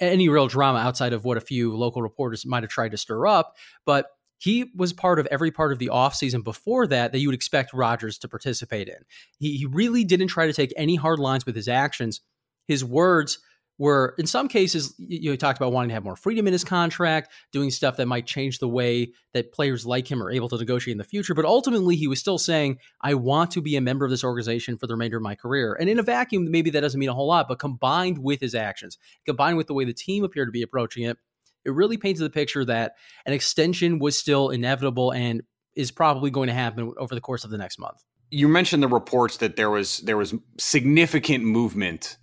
any 0.00 0.30
real 0.30 0.46
drama 0.46 0.78
outside 0.78 1.12
of 1.12 1.26
what 1.26 1.36
a 1.36 1.42
few 1.42 1.76
local 1.76 2.00
reporters 2.00 2.46
might 2.46 2.62
have 2.62 2.70
tried 2.70 2.92
to 2.92 2.96
stir 2.96 3.26
up, 3.26 3.54
but 3.84 4.06
he 4.38 4.70
was 4.74 4.92
part 4.92 5.18
of 5.18 5.26
every 5.26 5.50
part 5.50 5.72
of 5.72 5.78
the 5.78 5.88
offseason 5.92 6.42
before 6.42 6.86
that 6.86 7.12
that 7.12 7.18
you 7.18 7.28
would 7.28 7.34
expect 7.34 7.72
Rodgers 7.72 8.18
to 8.18 8.28
participate 8.28 8.88
in. 8.88 8.96
He, 9.38 9.56
he 9.56 9.66
really 9.66 10.04
didn't 10.04 10.28
try 10.28 10.46
to 10.46 10.52
take 10.52 10.72
any 10.76 10.96
hard 10.96 11.18
lines 11.18 11.46
with 11.46 11.56
his 11.56 11.68
actions. 11.68 12.20
His 12.66 12.84
words 12.84 13.38
were 13.78 14.14
in 14.18 14.26
some 14.26 14.48
cases 14.48 14.94
you 14.98 15.30
know, 15.30 15.36
talked 15.36 15.58
about 15.58 15.72
wanting 15.72 15.88
to 15.88 15.94
have 15.94 16.04
more 16.04 16.16
freedom 16.16 16.46
in 16.46 16.52
his 16.52 16.64
contract, 16.64 17.32
doing 17.52 17.70
stuff 17.70 17.96
that 17.96 18.06
might 18.06 18.26
change 18.26 18.58
the 18.58 18.68
way 18.68 19.12
that 19.32 19.52
players 19.52 19.84
like 19.84 20.10
him 20.10 20.22
are 20.22 20.30
able 20.30 20.48
to 20.48 20.56
negotiate 20.56 20.92
in 20.92 20.98
the 20.98 21.04
future. 21.04 21.34
But 21.34 21.44
ultimately, 21.44 21.96
he 21.96 22.06
was 22.06 22.20
still 22.20 22.38
saying, 22.38 22.78
"I 23.00 23.14
want 23.14 23.50
to 23.52 23.60
be 23.60 23.76
a 23.76 23.80
member 23.80 24.04
of 24.04 24.10
this 24.10 24.24
organization 24.24 24.78
for 24.78 24.86
the 24.86 24.94
remainder 24.94 25.16
of 25.16 25.22
my 25.22 25.34
career." 25.34 25.76
And 25.78 25.88
in 25.88 25.98
a 25.98 26.02
vacuum, 26.02 26.50
maybe 26.50 26.70
that 26.70 26.80
doesn't 26.80 27.00
mean 27.00 27.08
a 27.08 27.14
whole 27.14 27.28
lot, 27.28 27.48
but 27.48 27.58
combined 27.58 28.18
with 28.18 28.40
his 28.40 28.54
actions, 28.54 28.98
combined 29.26 29.56
with 29.56 29.66
the 29.66 29.74
way 29.74 29.84
the 29.84 29.92
team 29.92 30.24
appeared 30.24 30.48
to 30.48 30.52
be 30.52 30.62
approaching 30.62 31.04
it, 31.04 31.18
it 31.64 31.72
really 31.72 31.96
paints 31.96 32.20
the 32.20 32.30
picture 32.30 32.64
that 32.64 32.92
an 33.26 33.32
extension 33.32 33.98
was 33.98 34.16
still 34.16 34.50
inevitable 34.50 35.10
and 35.12 35.42
is 35.74 35.90
probably 35.90 36.30
going 36.30 36.48
to 36.48 36.54
happen 36.54 36.92
over 36.98 37.14
the 37.14 37.20
course 37.20 37.44
of 37.44 37.50
the 37.50 37.58
next 37.58 37.78
month. 37.78 38.02
You 38.30 38.48
mentioned 38.48 38.82
the 38.82 38.88
reports 38.88 39.38
that 39.38 39.56
there 39.56 39.70
was 39.70 39.98
there 39.98 40.16
was 40.16 40.34
significant 40.58 41.44
movement 41.44 42.16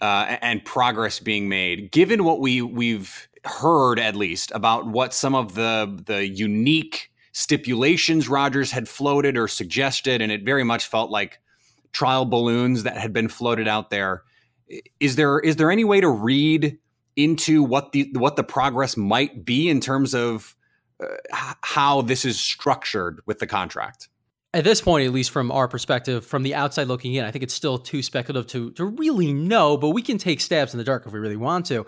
uh, 0.00 0.36
and 0.40 0.64
progress 0.64 1.20
being 1.20 1.48
made. 1.48 1.90
Given 1.90 2.24
what 2.24 2.40
we 2.40 2.62
we've 2.62 3.28
heard, 3.44 3.98
at 3.98 4.16
least 4.16 4.50
about 4.54 4.86
what 4.86 5.14
some 5.14 5.34
of 5.34 5.54
the 5.54 6.02
the 6.06 6.26
unique 6.26 7.10
stipulations 7.32 8.28
Rodgers 8.28 8.70
had 8.70 8.88
floated 8.88 9.36
or 9.36 9.48
suggested, 9.48 10.20
and 10.22 10.32
it 10.32 10.44
very 10.44 10.64
much 10.64 10.86
felt 10.86 11.10
like 11.10 11.40
trial 11.92 12.24
balloons 12.24 12.82
that 12.82 12.96
had 12.96 13.12
been 13.12 13.28
floated 13.28 13.68
out 13.68 13.90
there. 13.90 14.22
Is 15.00 15.16
there 15.16 15.40
is 15.40 15.56
there 15.56 15.70
any 15.70 15.84
way 15.84 16.00
to 16.00 16.08
read 16.08 16.78
into 17.16 17.62
what 17.62 17.92
the 17.92 18.10
what 18.12 18.36
the 18.36 18.44
progress 18.44 18.96
might 18.96 19.44
be 19.44 19.68
in 19.68 19.80
terms 19.80 20.14
of 20.14 20.54
uh, 21.02 21.06
how 21.62 22.02
this 22.02 22.24
is 22.24 22.38
structured 22.38 23.20
with 23.26 23.38
the 23.38 23.46
contract? 23.46 24.08
At 24.54 24.64
this 24.64 24.80
point, 24.80 25.06
at 25.06 25.12
least 25.12 25.30
from 25.30 25.50
our 25.50 25.68
perspective, 25.68 26.24
from 26.24 26.42
the 26.42 26.54
outside 26.54 26.88
looking 26.88 27.14
in, 27.14 27.24
I 27.24 27.30
think 27.30 27.42
it's 27.42 27.54
still 27.54 27.78
too 27.78 28.02
speculative 28.02 28.50
to 28.52 28.70
to 28.72 28.86
really 28.86 29.32
know, 29.32 29.76
but 29.76 29.90
we 29.90 30.02
can 30.02 30.18
take 30.18 30.40
stabs 30.40 30.72
in 30.72 30.78
the 30.78 30.84
dark 30.84 31.06
if 31.06 31.12
we 31.12 31.18
really 31.18 31.36
want 31.36 31.66
to. 31.66 31.86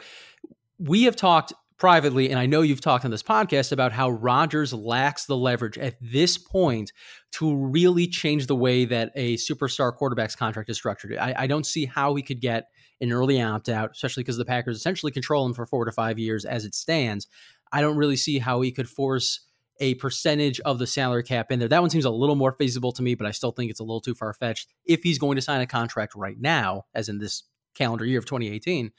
We 0.79 1.05
have 1.05 1.17
talked 1.17 1.53
privately, 1.79 2.29
and 2.29 2.39
I 2.39 2.45
know 2.45 2.61
you've 2.61 2.83
talked 2.83 3.07
on 3.07 3.11
this 3.11 3.23
podcast 3.23 3.73
about 3.73 3.93
how 3.93 4.11
Rodgers 4.11 4.75
lacks 4.75 5.25
the 5.25 5.37
leverage 5.37 5.79
at 5.79 5.97
this 6.03 6.37
point 6.37 6.93
to 7.33 7.57
really 7.57 8.07
change 8.07 8.47
the 8.47 8.55
way 8.55 8.85
that 8.85 9.13
a 9.15 9.37
superstar 9.37 9.95
quarterback's 9.95 10.37
contract 10.37 10.69
is 10.69 10.77
structured. 10.77 11.17
I, 11.17 11.35
I 11.39 11.47
don't 11.47 11.65
see 11.65 11.87
how 11.87 12.15
he 12.15 12.23
could 12.23 12.43
get 12.43 12.67
an 13.01 13.13
early 13.13 13.41
opt 13.41 13.71
out, 13.71 13.93
especially 13.93 14.23
because 14.23 14.37
the 14.37 14.45
Packers 14.45 14.77
essentially 14.77 15.11
control 15.11 15.47
him 15.47 15.55
for 15.55 15.65
four 15.65 15.87
to 15.87 15.93
five 15.93 16.19
years 16.19 16.45
as 16.45 16.67
it 16.67 16.75
stands. 16.75 17.27
I 17.73 17.81
don't 17.81 17.97
really 17.97 18.17
see 18.17 18.39
how 18.39 18.61
he 18.61 18.73
could 18.73 18.89
force 18.89 19.41
a 19.81 19.95
percentage 19.95 20.61
of 20.61 20.79
the 20.79 20.87
salary 20.87 21.23
cap 21.23 21.51
in 21.51 21.59
there. 21.59 21.69
That 21.69 21.81
one 21.81 21.91
seems 21.91 22.05
a 22.05 22.11
little 22.11 22.37
more 22.37 22.53
feasible 22.53 22.93
to 22.93 23.03
me, 23.03 23.15
but 23.15 23.27
I 23.27 23.31
still 23.31 23.51
think 23.51 23.71
it's 23.71 23.81
a 23.81 23.85
little 23.85 24.01
too 24.01 24.15
far 24.15 24.33
fetched 24.35 24.69
if 24.85 25.03
he's 25.03 25.19
going 25.19 25.37
to 25.37 25.43
sign 25.43 25.61
a 25.61 25.67
contract 25.67 26.15
right 26.15 26.39
now, 26.39 26.85
as 26.95 27.09
in 27.09 27.19
this 27.19 27.43
calendar 27.75 28.05
year 28.05 28.19
of 28.19 28.27
2018. 28.27 28.93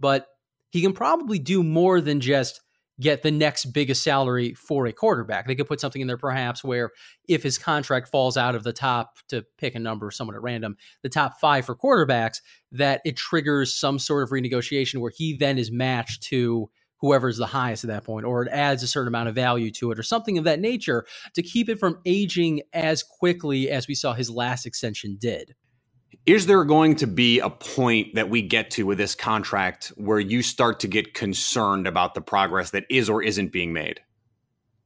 But 0.00 0.26
he 0.70 0.80
can 0.80 0.92
probably 0.92 1.38
do 1.38 1.62
more 1.62 2.00
than 2.00 2.20
just 2.20 2.60
get 3.00 3.22
the 3.22 3.30
next 3.30 3.66
biggest 3.66 4.02
salary 4.02 4.54
for 4.54 4.86
a 4.86 4.92
quarterback. 4.92 5.46
They 5.46 5.54
could 5.54 5.68
put 5.68 5.80
something 5.80 6.02
in 6.02 6.08
there 6.08 6.16
perhaps 6.16 6.64
where 6.64 6.90
if 7.28 7.42
his 7.42 7.56
contract 7.56 8.08
falls 8.08 8.36
out 8.36 8.54
of 8.54 8.64
the 8.64 8.72
top, 8.72 9.18
to 9.28 9.44
pick 9.56 9.74
a 9.74 9.78
number 9.78 10.10
somewhat 10.10 10.34
at 10.34 10.42
random, 10.42 10.76
the 11.02 11.08
top 11.08 11.38
five 11.40 11.64
for 11.64 11.76
quarterbacks, 11.76 12.40
that 12.72 13.00
it 13.04 13.16
triggers 13.16 13.74
some 13.74 13.98
sort 13.98 14.24
of 14.24 14.30
renegotiation 14.30 15.00
where 15.00 15.12
he 15.14 15.36
then 15.36 15.58
is 15.58 15.70
matched 15.70 16.24
to 16.24 16.68
whoever's 17.00 17.36
the 17.36 17.46
highest 17.46 17.84
at 17.84 17.88
that 17.88 18.04
point, 18.04 18.26
or 18.26 18.42
it 18.42 18.48
adds 18.52 18.82
a 18.82 18.88
certain 18.88 19.08
amount 19.08 19.28
of 19.28 19.34
value 19.34 19.70
to 19.70 19.90
it, 19.90 19.98
or 19.98 20.02
something 20.02 20.38
of 20.38 20.44
that 20.44 20.60
nature 20.60 21.06
to 21.34 21.42
keep 21.42 21.68
it 21.68 21.78
from 21.78 21.98
aging 22.04 22.62
as 22.72 23.02
quickly 23.02 23.70
as 23.70 23.88
we 23.88 23.94
saw 23.94 24.12
his 24.12 24.30
last 24.30 24.66
extension 24.66 25.16
did. 25.20 25.54
Is 26.26 26.46
there 26.46 26.64
going 26.64 26.96
to 26.96 27.06
be 27.06 27.40
a 27.40 27.48
point 27.48 28.14
that 28.14 28.28
we 28.28 28.42
get 28.42 28.70
to 28.72 28.84
with 28.84 28.98
this 28.98 29.14
contract 29.14 29.92
where 29.96 30.20
you 30.20 30.42
start 30.42 30.80
to 30.80 30.88
get 30.88 31.14
concerned 31.14 31.86
about 31.86 32.14
the 32.14 32.20
progress 32.20 32.70
that 32.70 32.84
is 32.90 33.08
or 33.08 33.22
isn't 33.22 33.52
being 33.52 33.72
made? 33.72 34.00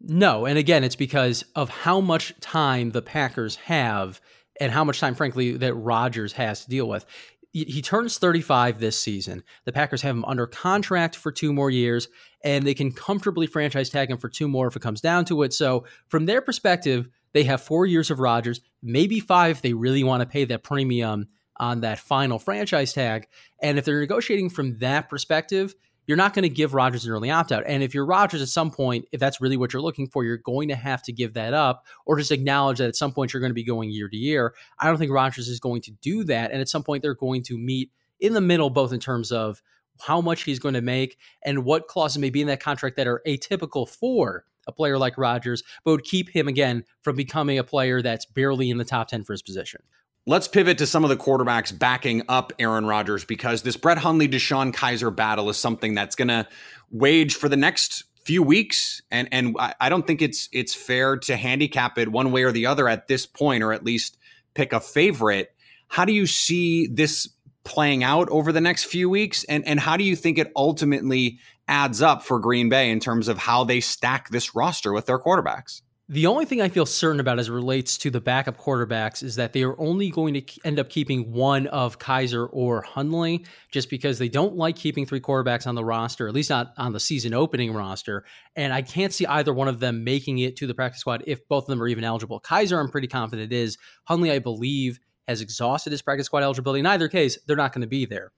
No. 0.01 0.47
And 0.47 0.59
again, 0.59 0.85
it's 0.85 0.97
because 0.97 1.45
of 1.57 1.69
how 1.69 2.01
much 2.01 2.33
time 2.41 2.91
the 2.91 3.03
Packers 3.03 3.57
have 3.57 4.21
and 4.61 4.71
how 4.71 4.85
much 4.85 5.01
time, 5.01 5.15
frankly, 5.15 5.57
that 5.57 5.75
Rodgers 5.75 6.33
has 6.35 6.65
to 6.65 6.71
deal 6.71 6.89
with 6.89 7.07
he 7.53 7.83
turns 7.83 8.19
35 8.19 8.81
this 8.81 8.99
season. 8.99 9.43
The 9.65 9.73
Packers 9.73 10.03
have 10.03 10.17
him 10.17 10.25
under 10.25 10.47
contract 10.47 11.17
for 11.17 11.31
two 11.31 11.53
more 11.53 11.71
years, 11.71 12.09
and 12.43 12.67
they 12.67 12.75
can 12.75 12.93
comfortably 12.93 13.47
franchise 13.47 13.91
tag 13.91 14.11
him 14.11 14.19
for 14.19 14.31
two 14.31 14.49
more 14.49 14.67
if 14.67 14.77
it 14.77 14.83
comes 14.83 15.01
down 15.01 15.27
to 15.27 15.43
it. 15.43 15.53
So, 15.53 15.85
from 16.09 16.25
their 16.27 16.41
perspective, 16.41 17.09
they 17.35 17.45
have 17.45 17.63
four 17.63 17.85
years 17.87 18.11
of 18.11 18.21
Rodgers, 18.21 18.61
maybe 18.83 19.21
five 19.21 19.57
if 19.57 19.63
they 19.63 19.75
really 19.75 20.05
want 20.05 20.23
to 20.23 20.27
pay 20.27 20.45
that 20.47 20.63
premium 20.63 21.29
on 21.59 21.81
that 21.81 21.99
final 21.99 22.39
franchise 22.39 22.93
tag. 22.93 23.29
And 23.61 23.79
if 23.79 23.85
they're 23.85 24.01
negotiating 24.01 24.51
from 24.51 24.79
that 24.79 25.09
perspective, 25.09 25.75
you're 26.07 26.17
not 26.17 26.35
going 26.35 26.43
to 26.43 26.49
give 26.49 26.75
Rodgers 26.75 27.05
an 27.05 27.13
early 27.13 27.31
opt 27.31 27.53
out. 27.53 27.65
And 27.67 27.83
if 27.83 27.95
you're 27.95 28.05
Rodgers 28.05 28.43
at 28.43 28.49
some 28.49 28.71
point, 28.71 29.07
if 29.13 29.21
that's 29.21 29.41
really 29.41 29.57
what 29.57 29.73
you're 29.73 29.83
looking 29.83 30.09
for, 30.09 30.25
you're 30.25 30.37
going 30.39 30.69
to 30.69 30.75
have 30.75 31.03
to 31.05 31.13
give 31.13 31.35
that 31.35 31.55
up 31.55 31.85
or 32.07 32.19
just 32.19 32.33
acknowledge 32.33 32.79
that 32.79 32.89
at 32.89 32.97
some 32.97 33.13
point 33.13 33.33
you're 33.33 33.41
going 33.41 33.51
to 33.51 33.55
be 33.55 33.65
going 33.65 33.91
year 33.91 34.09
to 34.09 34.17
year. 34.17 34.55
I 34.79 34.87
don't 34.87 34.99
think 34.99 35.13
Rodgers 35.13 35.49
is 35.49 35.61
going 35.61 35.83
to 35.83 35.93
do 36.03 36.25
that. 36.25 36.51
And 36.51 36.61
at 36.61 36.69
some 36.69 36.83
point, 36.83 37.03
they're 37.03 37.15
going 37.15 37.43
to 37.45 37.59
meet 37.59 37.91
in 38.21 38.33
the 38.33 38.41
middle, 38.41 38.71
both 38.71 38.93
in 38.93 39.01
terms 39.01 39.31
of 39.31 39.63
how 40.01 40.21
much 40.21 40.43
he's 40.43 40.59
going 40.59 40.75
to 40.75 40.81
make 40.81 41.19
and 41.45 41.65
what 41.65 41.87
clauses 41.87 42.19
may 42.19 42.31
be 42.31 42.41
in 42.41 42.49
that 42.49 42.61
contract 42.61 42.97
that 42.97 43.07
are 43.07 43.23
atypical 43.27 43.89
for 43.89 44.45
a 44.67 44.73
player 44.73 44.99
like 44.99 45.19
Rodgers, 45.19 45.63
but 45.85 45.93
would 45.93 46.05
keep 46.05 46.29
him 46.31 46.49
again 46.49 46.85
from 47.03 47.17
becoming 47.17 47.59
a 47.59 47.65
player 47.65 48.01
that's 48.01 48.27
barely 48.27 48.71
in 48.71 48.79
the 48.79 48.85
top 48.85 49.09
10 49.09 49.25
for 49.25 49.33
his 49.33 49.43
position. 49.43 49.83
Let's 50.25 50.47
pivot 50.47 50.79
to 50.79 50.87
some 50.87 51.03
of 51.03 51.11
the 51.11 51.17
quarterbacks 51.17 51.77
backing 51.77 52.23
up 52.29 52.53
Aaron 52.61 52.87
Rodgers 52.87 53.25
because 53.25 53.63
this 53.63 53.77
Brett 53.77 53.99
Hundley 53.99 54.29
DeShone 54.29 54.73
Kizer 54.73 55.15
battle 55.15 55.51
is 55.51 55.57
something 55.57 55.95
that's 55.95 56.15
going 56.15 56.29
to 56.29 56.47
wage 56.93 57.35
for 57.35 57.49
the 57.49 57.57
next 57.57 58.05
few 58.25 58.41
weeks, 58.41 59.03
and 59.11 59.29
and 59.33 59.57
I 59.81 59.89
don't 59.89 60.07
think 60.07 60.23
it's 60.23 60.49
it's 60.53 60.75
fair 60.75 61.17
to 61.17 61.37
handicap 61.37 61.99
it 61.99 62.11
one 62.11 62.31
way 62.31 62.45
or 62.45 62.53
the 62.53 62.67
other 62.67 62.89
at 62.89 63.09
this 63.09 63.27
point, 63.27 63.65
or 63.65 63.73
at 63.73 63.85
least 63.85 64.17
pick 64.55 64.73
a 64.73 64.79
favorite. 64.79 65.53
How 65.89 66.05
do 66.05 66.13
you 66.13 66.27
see 66.27 66.87
this 66.87 67.29
playing 67.65 68.05
out 68.05 68.29
over 68.29 68.53
the 68.53 68.61
next 68.61 68.85
few 68.85 69.11
weeks, 69.11 69.43
and 69.45 69.67
and 69.67 69.81
how 69.81 69.97
do 69.97 70.05
you 70.05 70.15
think 70.15 70.39
it 70.39 70.53
ultimately 70.55 71.41
adds 71.67 72.01
up 72.01 72.23
for 72.23 72.39
Green 72.39 72.69
Bay 72.69 72.91
in 72.91 73.01
terms 73.01 73.27
of 73.27 73.39
how 73.39 73.65
they 73.65 73.81
stack 73.81 74.31
this 74.31 74.55
roster 74.55 74.93
with 74.93 75.07
their 75.07 75.19
quarterbacks? 75.19 75.83
The 76.13 76.27
only 76.27 76.45
thing 76.45 76.61
I 76.61 76.69
feel 76.69 76.85
certain 76.85 77.21
about 77.21 77.39
as 77.39 77.49
it 77.49 77.53
relates 77.53 77.97
to 77.97 78.11
the 78.11 78.21
backup 78.21 78.59
quarterbacks 78.59 79.23
is 79.23 79.37
that 79.37 79.55
they 79.55 79.63
are 79.63 79.81
only 79.81 80.11
going 80.11 80.35
to 80.35 80.61
end 80.63 80.79
up 80.79 80.91
keeping 80.91 81.33
one 81.33 81.69
of 81.69 81.99
Kizer 81.99 82.51
or 82.53 82.83
Hundley 82.83 83.47
just 83.71 83.89
because 83.89 84.19
they 84.19 84.29
don't 84.29 84.55
like 84.55 84.77
keeping 84.77 85.07
three 85.07 85.23
quarterbacks 85.23 85.67
on 85.67 85.75
the 85.75 85.83
roster, 85.83 86.29
at 86.29 86.35
least 86.35 86.51
not 86.51 86.75
on 86.77 86.93
the 86.93 87.01
season 87.01 87.33
opening 87.33 87.73
roster. 87.73 88.27
And 88.57 88.75
I 88.75 88.83
can't 88.83 89.11
see 89.11 89.25
either 89.25 89.55
one 89.55 89.69
of 89.69 89.81
them 89.81 90.05
making 90.05 90.37
it 90.37 90.57
to 90.57 90.67
the 90.67 90.75
practice 90.75 91.01
squad 91.01 91.25
if 91.27 91.49
both 91.49 91.65
of 91.65 91.69
them 91.69 91.83
are 91.83 91.89
even 91.89 92.05
eligible. 92.05 92.41
Kizer, 92.41 92.79
I'm 92.79 92.91
pretty 92.91 93.09
confident 93.09 93.51
is. 93.51 93.79
Hundley, 94.05 94.33
I 94.33 94.39
believe, 94.39 95.01
has 95.27 95.41
exhausted 95.41 95.93
his 95.93 96.03
practice 96.03 96.27
squad 96.27 96.43
eligibility. 96.43 96.81
In 96.81 96.87
either 96.89 97.09
case, 97.09 97.39
they're 97.47 97.57
not 97.57 97.73
going 97.73 97.81
to 97.81 97.89
be 97.89 98.05
there. 98.05 98.33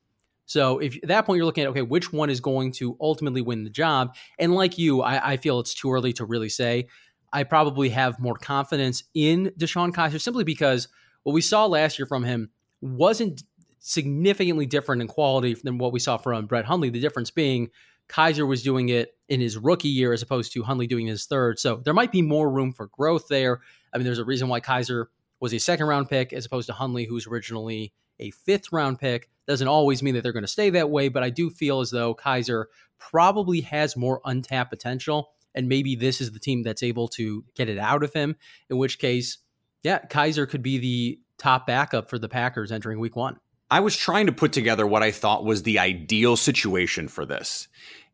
So 0.47 0.79
if 0.79 0.97
at 1.03 1.09
that 1.09 1.27
point 1.27 1.39
you're 1.39 1.47
looking 1.47 1.65
at 1.65 1.71
okay, 1.71 1.83
which 1.83 2.13
one 2.13 2.31
is 2.31 2.39
going 2.39 2.71
to 2.75 2.97
ultimately 3.01 3.41
win 3.41 3.65
the 3.65 3.71
job? 3.71 4.15
And 4.39 4.55
like 4.55 4.79
you, 4.79 5.03
I, 5.03 5.33
I 5.33 5.37
feel 5.39 5.59
it's 5.59 5.75
too 5.75 5.91
early 5.93 6.13
to 6.13 6.25
really 6.25 6.51
say. 6.51 6.87
I 7.35 7.43
probably 7.43 7.89
have 7.91 8.21
more 8.21 8.37
confidence 8.37 9.03
in 9.13 9.53
DeShone 9.59 9.93
Kizer 9.93 10.21
simply 10.21 10.45
because 10.45 10.87
what 11.25 11.33
we 11.33 11.41
saw 11.41 11.67
last 11.67 11.99
year 11.99 12.07
from 12.07 12.23
him 12.23 12.51
wasn't 12.81 13.43
significantly 13.81 14.67
different 14.67 15.03
in 15.03 15.09
quality 15.09 15.55
than 15.55 15.77
what 15.77 15.93
we 15.93 15.99
saw 15.99 16.17
from 16.17 16.47
Brett 16.47 16.65
Hundley. 16.65 16.91
The 16.91 17.01
difference 17.01 17.33
being 17.33 17.71
Kizer 18.09 18.47
was 18.47 18.63
doing 18.63 18.89
it 18.89 19.17
in 19.29 19.41
his 19.41 19.59
rookie 19.59 19.89
year 19.89 20.13
as 20.13 20.23
opposed 20.23 20.53
to 20.53 20.63
Hundley 20.63 20.87
doing 20.87 21.09
his 21.09 21.27
third. 21.27 21.59
So 21.59 21.83
there 21.85 21.93
might 21.93 22.13
be 22.13 22.23
more 22.23 22.49
room 22.49 22.73
for 22.73 22.87
growth 22.87 23.27
there. 23.29 23.61
I 23.93 23.99
mean, 23.99 24.05
there's 24.05 24.21
a 24.21 24.25
reason 24.25 24.49
why 24.49 24.61
Kizer 24.61 25.07
was 25.41 25.53
a 25.53 25.59
second 25.59 25.87
round 25.87 26.09
pick 26.09 26.33
as 26.33 26.47
opposed 26.47 26.69
to 26.69 26.73
Hundley, 26.73 27.05
who's 27.05 27.27
originally 27.27 27.93
a 28.21 28.31
fifth 28.31 28.73
round 28.73 29.01
pick. 29.01 29.29
Doesn't 29.49 29.67
always 29.67 30.05
mean 30.05 30.15
that 30.15 30.23
they're 30.23 30.33
going 30.33 30.45
to 30.45 30.49
stay 30.49 30.71
that 30.71 30.89
way, 30.89 31.09
but 31.09 31.25
I 31.25 31.31
do 31.31 31.51
feel 31.51 31.81
as 31.81 31.91
though 31.91 32.15
Kizer 32.15 32.67
probably 32.99 33.63
has 33.63 33.97
more 33.97 34.21
untapped 34.25 34.71
potential 34.71 35.31
and 35.55 35.69
maybe 35.69 35.95
this 35.95 36.21
is 36.21 36.33
the 36.33 36.39
team 36.39 36.63
that's 36.63 36.83
able 36.83 37.09
to 37.09 37.45
get 37.55 37.69
it 37.69 37.79
out 37.79 38.03
of 38.03 38.13
him. 38.13 38.37
In 38.69 38.79
which 38.79 38.99
case, 38.99 39.39
yeah, 39.83 40.01
Kizer 40.01 40.49
could 40.49 40.63
be 40.63 40.79
the 40.79 41.21
top 41.39 41.67
backup 41.67 42.09
for 42.09 42.19
the 42.19 42.29
Packers 42.29 42.73
entering 42.73 42.99
week 42.99 43.17
one. 43.17 43.39
I 43.71 43.81
was 43.81 43.97
trying 43.97 44.27
to 44.27 44.33
put 44.33 44.53
together 44.53 44.87
what 44.87 45.03
I 45.03 45.11
thought 45.11 45.45
was 45.45 45.63
the 45.63 45.79
ideal 45.79 46.37
situation 46.37 47.09
for 47.09 47.25
this. 47.25 47.69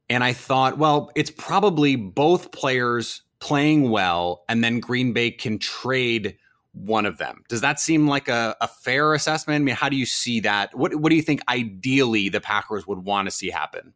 And 0.09 0.24
I 0.24 0.33
thought, 0.33 0.79
well, 0.79 1.11
it's 1.14 1.31
probably 1.31 1.96
both 1.96 2.50
players 2.50 3.22
playing 3.40 3.90
well, 3.90 4.44
and 4.48 4.62
then 4.62 4.81
Green 4.81 5.12
Bay 5.12 5.31
can 5.31 5.59
trade 5.59 6.37
one 6.72 7.07
of 7.07 7.18
them. 7.18 7.42
Does 7.48 7.62
that 7.62 7.81
seem 7.81 8.07
like 8.07 8.29
a, 8.29 8.57
a, 8.61 8.68
fair 8.68 9.12
assessment? 9.14 9.62
I 9.62 9.64
mean, 9.64 9.74
how 9.74 9.88
do 9.88 9.96
you 9.96 10.07
see 10.07 10.40
that? 10.40 10.74
What, 10.74 10.94
what 10.94 11.11
do 11.11 11.16
you 11.16 11.22
think 11.22 11.40
ideally 11.48 12.29
the 12.29 12.40
Packers 12.40 12.87
would 12.87 13.00
want 13.00 13.26
to 13.26 13.31
see 13.31 13.50
happen? 13.50 13.92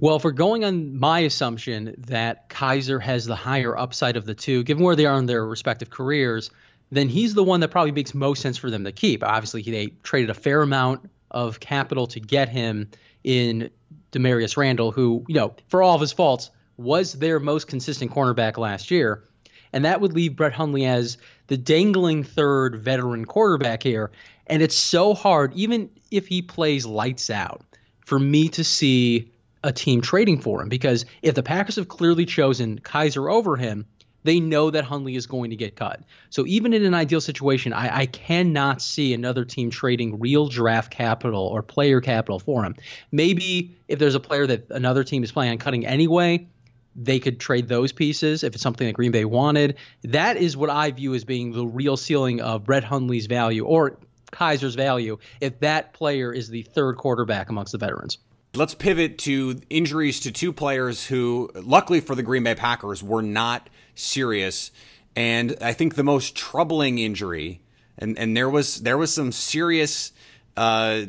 Well, 0.00 0.14
if 0.14 0.22
we're 0.22 0.30
going 0.30 0.64
on 0.64 0.96
my 0.96 1.20
assumption 1.20 1.96
that 2.06 2.48
Kizer 2.48 3.02
has 3.02 3.26
the 3.26 3.34
higher 3.34 3.76
upside 3.76 4.16
of 4.16 4.26
the 4.26 4.34
two, 4.34 4.62
given 4.62 4.84
where 4.84 4.94
they 4.94 5.06
are 5.06 5.18
in 5.18 5.26
their 5.26 5.44
respective 5.44 5.90
careers, 5.90 6.52
then 6.92 7.08
he's 7.08 7.34
the 7.34 7.42
one 7.42 7.58
that 7.60 7.72
probably 7.72 7.90
makes 7.90 8.14
most 8.14 8.40
sense 8.40 8.56
for 8.56 8.70
them 8.70 8.84
to 8.84 8.92
keep. 8.92 9.24
Obviously, 9.24 9.62
they 9.62 9.88
traded 10.04 10.30
a 10.30 10.34
fair 10.34 10.62
amount 10.62 11.10
of 11.32 11.58
capital 11.58 12.06
to 12.06 12.20
get 12.20 12.48
him 12.48 12.88
in 13.24 13.70
Damarious 14.12 14.56
Randall, 14.56 14.92
who, 14.92 15.24
you 15.26 15.34
know, 15.34 15.56
for 15.66 15.82
all 15.82 15.96
of 15.96 16.00
his 16.00 16.12
faults, 16.12 16.52
was 16.76 17.14
their 17.14 17.40
most 17.40 17.66
consistent 17.66 18.12
cornerback 18.12 18.56
last 18.56 18.92
year. 18.92 19.24
And 19.72 19.84
that 19.84 20.00
would 20.00 20.12
leave 20.12 20.36
Brett 20.36 20.52
Hundley 20.52 20.86
as 20.86 21.18
the 21.48 21.56
dangling 21.56 22.22
third 22.22 22.76
veteran 22.76 23.24
quarterback 23.24 23.82
here. 23.82 24.12
And 24.46 24.62
it's 24.62 24.76
so 24.76 25.12
hard, 25.12 25.54
even 25.54 25.90
if 26.12 26.28
he 26.28 26.40
plays 26.40 26.86
lights 26.86 27.30
out, 27.30 27.62
for 28.06 28.18
me 28.18 28.48
to 28.50 28.62
see 28.62 29.32
a 29.62 29.72
team 29.72 30.00
trading 30.00 30.40
for 30.40 30.62
him 30.62 30.68
because 30.68 31.04
if 31.22 31.34
the 31.34 31.42
Packers 31.42 31.76
have 31.76 31.88
clearly 31.88 32.26
chosen 32.26 32.78
Kizer 32.80 33.32
over 33.32 33.56
him, 33.56 33.86
they 34.24 34.40
know 34.40 34.70
that 34.70 34.84
Hundley 34.84 35.16
is 35.16 35.26
going 35.26 35.50
to 35.50 35.56
get 35.56 35.76
cut. 35.76 36.02
So 36.30 36.46
even 36.46 36.74
in 36.74 36.84
an 36.84 36.94
ideal 36.94 37.20
situation, 37.20 37.72
I, 37.72 38.00
I, 38.00 38.06
cannot 38.06 38.82
see 38.82 39.14
another 39.14 39.44
team 39.44 39.70
trading 39.70 40.18
real 40.18 40.48
draft 40.48 40.90
capital 40.90 41.46
or 41.46 41.62
player 41.62 42.00
capital 42.00 42.38
for 42.38 42.64
him. 42.64 42.74
Maybe 43.12 43.76
if 43.86 43.98
there's 43.98 44.16
a 44.16 44.20
player 44.20 44.46
that 44.46 44.70
another 44.70 45.04
team 45.04 45.22
is 45.22 45.32
planning 45.32 45.52
on 45.52 45.58
cutting 45.58 45.86
anyway, 45.86 46.48
they 46.96 47.20
could 47.20 47.38
trade 47.38 47.68
those 47.68 47.92
pieces 47.92 48.42
if 48.42 48.54
it's 48.54 48.62
something 48.62 48.86
that 48.86 48.94
Green 48.94 49.12
Bay 49.12 49.24
wanted. 49.24 49.76
That 50.02 50.36
is 50.36 50.56
what 50.56 50.68
I 50.68 50.90
view 50.90 51.14
as 51.14 51.24
being 51.24 51.52
the 51.52 51.66
real 51.66 51.96
ceiling 51.96 52.40
of 52.40 52.64
Brett 52.64 52.84
Hundley's 52.84 53.26
value 53.26 53.64
or 53.64 53.98
Kizer's 54.32 54.74
value 54.74 55.18
if 55.40 55.60
that 55.60 55.92
player 55.94 56.32
is 56.32 56.48
the 56.48 56.62
third 56.62 56.96
quarterback 56.96 57.48
amongst 57.48 57.72
the 57.72 57.78
veterans. 57.78 58.18
Let's 58.54 58.74
pivot 58.74 59.18
to 59.18 59.60
injuries 59.68 60.20
to 60.20 60.32
two 60.32 60.52
players 60.52 61.06
who, 61.06 61.50
luckily 61.54 62.00
for 62.00 62.14
the 62.14 62.22
Green 62.22 62.44
Bay 62.44 62.54
Packers, 62.54 63.02
were 63.02 63.22
not 63.22 63.68
serious. 63.94 64.70
And 65.14 65.56
I 65.60 65.72
think 65.72 65.94
the 65.94 66.04
most 66.04 66.34
troubling 66.34 66.98
injury, 66.98 67.60
and, 67.98 68.18
and 68.18 68.36
there 68.36 68.48
was 68.48 68.80
there 68.82 68.96
was 68.96 69.12
some 69.12 69.32
serious 69.32 70.12
uh, 70.56 71.04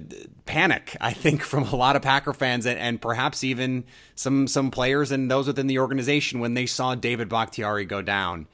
panic, 0.46 0.96
I 1.02 1.14
think, 1.14 1.42
from 1.42 1.64
a 1.64 1.76
lot 1.76 1.96
of 1.96 2.02
Packer 2.02 2.34
fans 2.34 2.66
and, 2.66 2.78
and, 2.78 3.02
perhaps 3.02 3.44
even 3.44 3.84
some 4.16 4.48
some 4.48 4.70
players 4.70 5.12
and 5.12 5.30
those 5.30 5.48
within 5.48 5.68
the 5.68 5.80
organization 5.80 6.40
when 6.40 6.54
they 6.54 6.66
saw 6.66 6.94
David 6.94 7.30
Bakhtiari 7.30 7.86
go 7.86 8.02
down. 8.02 8.48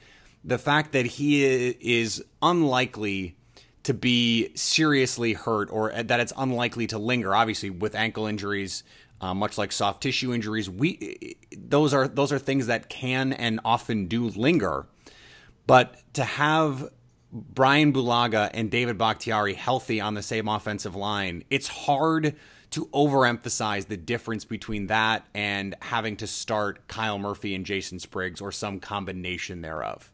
The 0.43 0.57
fact 0.57 0.91
that 0.91 1.05
he 1.05 1.43
is 1.43 2.23
unlikely 2.41 3.34
to 3.85 3.93
be 3.93 4.51
seriously 4.55 5.33
hurt 5.33 5.69
or 5.71 5.91
that 5.91 6.19
it's 6.19 6.33
unlikely 6.37 6.87
to 6.87 6.97
linger. 6.97 7.35
Obviously, 7.35 7.69
with 7.69 7.95
ankle 7.95 8.25
injuries, 8.25 8.83
uh, 9.21 9.33
much 9.33 9.57
like 9.57 9.71
soft 9.71 10.01
tissue 10.01 10.33
injuries, 10.33 10.69
we 10.69 11.37
those 11.55 11.93
are 11.93 12.07
those 12.07 12.31
are 12.31 12.39
things 12.39 12.67
that 12.67 12.89
can 12.89 13.31
and 13.33 13.59
often 13.63 14.07
do 14.07 14.29
linger. 14.29 14.87
But 15.67 16.01
to 16.13 16.23
have 16.23 16.89
Bryan 17.31 17.93
Bulaga 17.93 18.49
and 18.53 18.71
David 18.71 18.97
Bakhtiari 18.97 19.53
healthy 19.53 20.01
on 20.01 20.15
the 20.15 20.23
same 20.23 20.47
offensive 20.47 20.95
line, 20.95 21.43
it's 21.49 21.67
hard 21.67 22.35
to 22.71 22.87
overemphasize 22.87 23.87
the 23.87 23.97
difference 23.97 24.45
between 24.45 24.87
that 24.87 25.25
and 25.35 25.75
having 25.81 26.17
to 26.17 26.27
start 26.27 26.87
Kyle 26.87 27.19
Murphy 27.19 27.53
and 27.53 27.65
Jason 27.65 27.99
Spriggs 27.99 28.41
or 28.41 28.51
some 28.51 28.79
combination 28.79 29.61
thereof. 29.61 30.11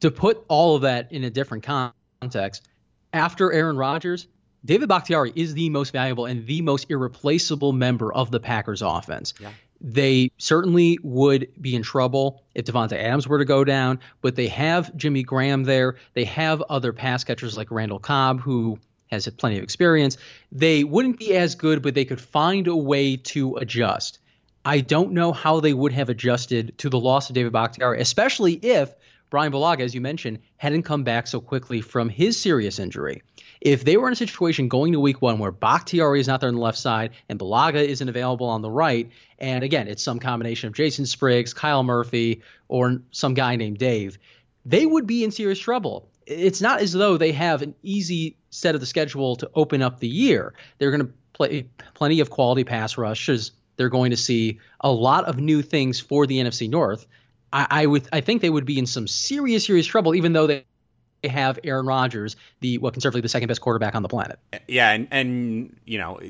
To 0.00 0.10
put 0.10 0.44
all 0.48 0.76
of 0.76 0.82
that 0.82 1.12
in 1.12 1.24
a 1.24 1.30
different 1.30 1.62
context, 1.62 2.68
after 3.12 3.52
Aaron 3.52 3.76
Rodgers, 3.76 4.26
David 4.64 4.88
Bakhtiari 4.88 5.32
is 5.34 5.54
the 5.54 5.70
most 5.70 5.92
valuable 5.92 6.26
and 6.26 6.46
the 6.46 6.62
most 6.62 6.90
irreplaceable 6.90 7.72
member 7.72 8.12
of 8.12 8.30
the 8.30 8.40
Packers 8.40 8.82
offense. 8.82 9.34
Yeah. 9.40 9.50
They 9.80 10.30
certainly 10.38 10.98
would 11.02 11.48
be 11.60 11.74
in 11.74 11.82
trouble 11.82 12.44
if 12.54 12.66
Davante 12.66 12.92
Adams 12.92 13.26
were 13.26 13.38
to 13.38 13.44
go 13.44 13.64
down, 13.64 13.98
but 14.20 14.36
they 14.36 14.46
have 14.46 14.96
Jimmy 14.96 15.24
Graham 15.24 15.64
there. 15.64 15.96
They 16.14 16.24
have 16.26 16.62
other 16.62 16.92
pass 16.92 17.24
catchers 17.24 17.56
like 17.56 17.72
Randall 17.72 17.98
Cobb, 17.98 18.40
who 18.40 18.78
has 19.10 19.24
had 19.24 19.36
plenty 19.36 19.58
of 19.58 19.64
experience. 19.64 20.18
They 20.52 20.84
wouldn't 20.84 21.18
be 21.18 21.34
as 21.34 21.56
good, 21.56 21.82
but 21.82 21.94
they 21.94 22.04
could 22.04 22.20
find 22.20 22.68
a 22.68 22.76
way 22.76 23.16
to 23.16 23.56
adjust. 23.56 24.20
I 24.64 24.80
don't 24.80 25.12
know 25.12 25.32
how 25.32 25.58
they 25.58 25.74
would 25.74 25.92
have 25.92 26.08
adjusted 26.08 26.78
to 26.78 26.88
the 26.88 27.00
loss 27.00 27.28
of 27.28 27.34
David 27.34 27.52
Bakhtiari, 27.52 28.00
especially 28.00 28.52
if 28.54 28.94
Bryan 29.32 29.50
Bulaga, 29.50 29.80
as 29.80 29.94
you 29.94 30.02
mentioned, 30.02 30.40
hadn't 30.58 30.82
come 30.82 31.04
back 31.04 31.26
so 31.26 31.40
quickly 31.40 31.80
from 31.80 32.10
his 32.10 32.38
serious 32.38 32.78
injury. 32.78 33.22
If 33.62 33.82
they 33.82 33.96
were 33.96 34.06
in 34.06 34.12
a 34.12 34.16
situation 34.16 34.68
going 34.68 34.92
to 34.92 35.00
week 35.00 35.22
one 35.22 35.38
where 35.38 35.50
Bakhtiari 35.50 36.20
is 36.20 36.28
not 36.28 36.42
there 36.42 36.48
on 36.48 36.54
the 36.54 36.60
left 36.60 36.76
side 36.76 37.12
and 37.30 37.38
Bulaga 37.38 37.82
isn't 37.82 38.10
available 38.10 38.46
on 38.48 38.60
the 38.60 38.70
right, 38.70 39.10
and 39.38 39.64
again, 39.64 39.88
it's 39.88 40.02
some 40.02 40.18
combination 40.18 40.68
of 40.68 40.74
Jason 40.74 41.06
Spriggs, 41.06 41.54
Kyle 41.54 41.82
Murphy, 41.82 42.42
or 42.68 43.00
some 43.10 43.32
guy 43.32 43.56
named 43.56 43.78
Dave, 43.78 44.18
they 44.66 44.84
would 44.84 45.06
be 45.06 45.24
in 45.24 45.30
serious 45.30 45.58
trouble. 45.58 46.10
It's 46.26 46.60
not 46.60 46.82
as 46.82 46.92
though 46.92 47.16
they 47.16 47.32
have 47.32 47.62
an 47.62 47.74
easy 47.82 48.36
set 48.50 48.74
of 48.74 48.82
the 48.82 48.86
schedule 48.86 49.36
to 49.36 49.50
open 49.54 49.80
up 49.80 49.98
the 49.98 50.08
year. 50.08 50.52
They're 50.76 50.90
going 50.90 51.06
to 51.06 51.12
play 51.32 51.68
plenty 51.94 52.20
of 52.20 52.28
quality 52.28 52.64
pass 52.64 52.98
rushes. 52.98 53.52
They're 53.76 53.88
going 53.88 54.10
to 54.10 54.18
see 54.18 54.60
a 54.78 54.92
lot 54.92 55.24
of 55.24 55.38
new 55.38 55.62
things 55.62 56.00
for 56.00 56.26
the 56.26 56.36
NFC 56.36 56.68
North. 56.68 57.06
I, 57.52 57.66
I 57.70 57.86
would 57.86 58.08
I 58.12 58.20
think 58.20 58.42
they 58.42 58.50
would 58.50 58.64
be 58.64 58.78
in 58.78 58.86
some 58.86 59.06
serious 59.06 59.64
serious 59.64 59.86
trouble, 59.86 60.14
even 60.14 60.32
though 60.32 60.46
they 60.46 60.64
have 61.24 61.58
Aaron 61.64 61.86
Rodgers, 61.86 62.36
the 62.60 62.78
what 62.78 62.94
conservatively 62.94 63.22
the 63.22 63.28
second 63.28 63.48
best 63.48 63.60
quarterback 63.60 63.94
on 63.94 64.02
the 64.02 64.08
planet. 64.08 64.38
Yeah, 64.68 64.90
and 64.90 65.08
and 65.10 65.76
you 65.84 65.98
know, 65.98 66.20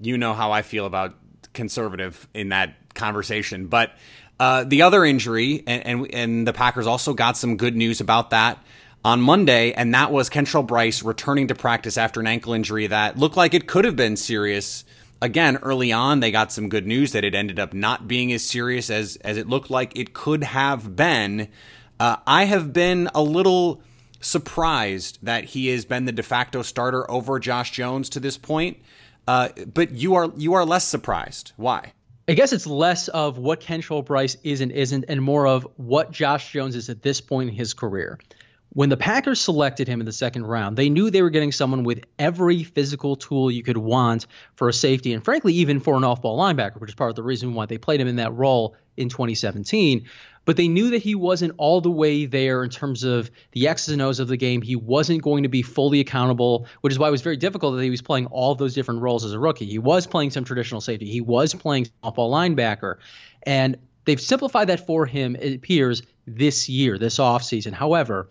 you 0.00 0.18
know 0.18 0.34
how 0.34 0.52
I 0.52 0.62
feel 0.62 0.86
about 0.86 1.14
conservative 1.52 2.28
in 2.34 2.50
that 2.50 2.94
conversation, 2.94 3.66
but 3.66 3.92
uh, 4.40 4.64
the 4.64 4.82
other 4.82 5.04
injury, 5.04 5.64
and, 5.66 5.86
and 5.86 6.14
and 6.14 6.46
the 6.46 6.52
Packers 6.52 6.86
also 6.86 7.14
got 7.14 7.36
some 7.36 7.56
good 7.56 7.76
news 7.76 8.00
about 8.00 8.30
that 8.30 8.62
on 9.04 9.20
Monday, 9.20 9.72
and 9.72 9.94
that 9.94 10.12
was 10.12 10.28
Kentrell 10.30 10.66
Brice 10.66 11.02
returning 11.02 11.48
to 11.48 11.54
practice 11.54 11.96
after 11.96 12.20
an 12.20 12.26
ankle 12.26 12.52
injury 12.52 12.86
that 12.86 13.18
looked 13.18 13.36
like 13.36 13.54
it 13.54 13.66
could 13.66 13.84
have 13.84 13.96
been 13.96 14.16
serious. 14.16 14.84
Again, 15.20 15.56
early 15.58 15.92
on, 15.92 16.20
they 16.20 16.30
got 16.30 16.52
some 16.52 16.68
good 16.68 16.86
news 16.86 17.12
that 17.12 17.24
it 17.24 17.34
ended 17.34 17.58
up 17.58 17.74
not 17.74 18.06
being 18.06 18.32
as 18.32 18.44
serious 18.44 18.88
as 18.88 19.16
as 19.16 19.36
it 19.36 19.48
looked 19.48 19.70
like 19.70 19.96
it 19.98 20.14
could 20.14 20.44
have 20.44 20.94
been. 20.94 21.48
Uh, 21.98 22.16
I 22.26 22.44
have 22.44 22.72
been 22.72 23.10
a 23.14 23.22
little 23.22 23.82
surprised 24.20 25.18
that 25.22 25.44
he 25.44 25.68
has 25.68 25.84
been 25.84 26.04
the 26.04 26.12
de 26.12 26.22
facto 26.22 26.62
starter 26.62 27.08
over 27.10 27.38
Josh 27.38 27.72
Jones 27.72 28.08
to 28.10 28.20
this 28.20 28.36
point. 28.36 28.78
Uh, 29.26 29.48
but 29.74 29.90
you 29.90 30.14
are 30.14 30.32
you 30.36 30.54
are 30.54 30.64
less 30.64 30.84
surprised. 30.84 31.52
Why? 31.56 31.92
I 32.28 32.34
guess 32.34 32.52
it's 32.52 32.66
less 32.66 33.08
of 33.08 33.38
what 33.38 33.60
Kentrell 33.60 34.04
Brice 34.04 34.36
is 34.44 34.60
and 34.60 34.70
isn't, 34.70 35.06
and 35.08 35.22
more 35.22 35.46
of 35.46 35.66
what 35.76 36.12
Josh 36.12 36.52
Jones 36.52 36.76
is 36.76 36.90
at 36.90 37.02
this 37.02 37.20
point 37.20 37.48
in 37.48 37.54
his 37.54 37.74
career. 37.74 38.18
When 38.70 38.90
the 38.90 38.96
Packers 38.96 39.40
selected 39.40 39.88
him 39.88 40.00
in 40.00 40.06
the 40.06 40.12
second 40.12 40.46
round, 40.46 40.76
they 40.76 40.90
knew 40.90 41.10
they 41.10 41.22
were 41.22 41.30
getting 41.30 41.52
someone 41.52 41.84
with 41.84 42.04
every 42.18 42.64
physical 42.64 43.16
tool 43.16 43.50
you 43.50 43.62
could 43.62 43.78
want 43.78 44.26
for 44.56 44.68
a 44.68 44.72
safety, 44.72 45.12
and 45.12 45.24
frankly, 45.24 45.54
even 45.54 45.80
for 45.80 45.96
an 45.96 46.04
off 46.04 46.22
ball 46.22 46.38
linebacker, 46.38 46.80
which 46.80 46.90
is 46.90 46.94
part 46.94 47.10
of 47.10 47.16
the 47.16 47.22
reason 47.22 47.54
why 47.54 47.66
they 47.66 47.78
played 47.78 48.00
him 48.00 48.08
in 48.08 48.16
that 48.16 48.34
role 48.34 48.76
in 48.96 49.08
2017 49.08 50.06
but 50.48 50.56
they 50.56 50.66
knew 50.66 50.88
that 50.92 51.02
he 51.02 51.14
wasn't 51.14 51.52
all 51.58 51.82
the 51.82 51.90
way 51.90 52.24
there 52.24 52.64
in 52.64 52.70
terms 52.70 53.04
of 53.04 53.30
the 53.52 53.68
X's 53.68 53.92
and 53.92 54.00
O's 54.00 54.18
of 54.18 54.28
the 54.28 54.36
game. 54.38 54.62
He 54.62 54.76
wasn't 54.76 55.20
going 55.20 55.42
to 55.42 55.50
be 55.50 55.60
fully 55.60 56.00
accountable, 56.00 56.66
which 56.80 56.90
is 56.90 56.98
why 56.98 57.08
it 57.08 57.10
was 57.10 57.20
very 57.20 57.36
difficult 57.36 57.76
that 57.76 57.82
he 57.82 57.90
was 57.90 58.00
playing 58.00 58.24
all 58.28 58.54
those 58.54 58.72
different 58.72 59.02
roles 59.02 59.26
as 59.26 59.34
a 59.34 59.38
rookie. 59.38 59.66
He 59.66 59.78
was 59.78 60.06
playing 60.06 60.30
some 60.30 60.44
traditional 60.44 60.80
safety, 60.80 61.04
he 61.04 61.20
was 61.20 61.52
playing 61.52 61.88
off-ball 62.02 62.32
linebacker, 62.32 62.94
and 63.42 63.76
they've 64.06 64.18
simplified 64.18 64.68
that 64.70 64.86
for 64.86 65.04
him, 65.04 65.36
it 65.36 65.54
appears, 65.54 66.00
this 66.26 66.66
year, 66.66 66.96
this 66.96 67.18
offseason. 67.18 67.74
However, 67.74 68.30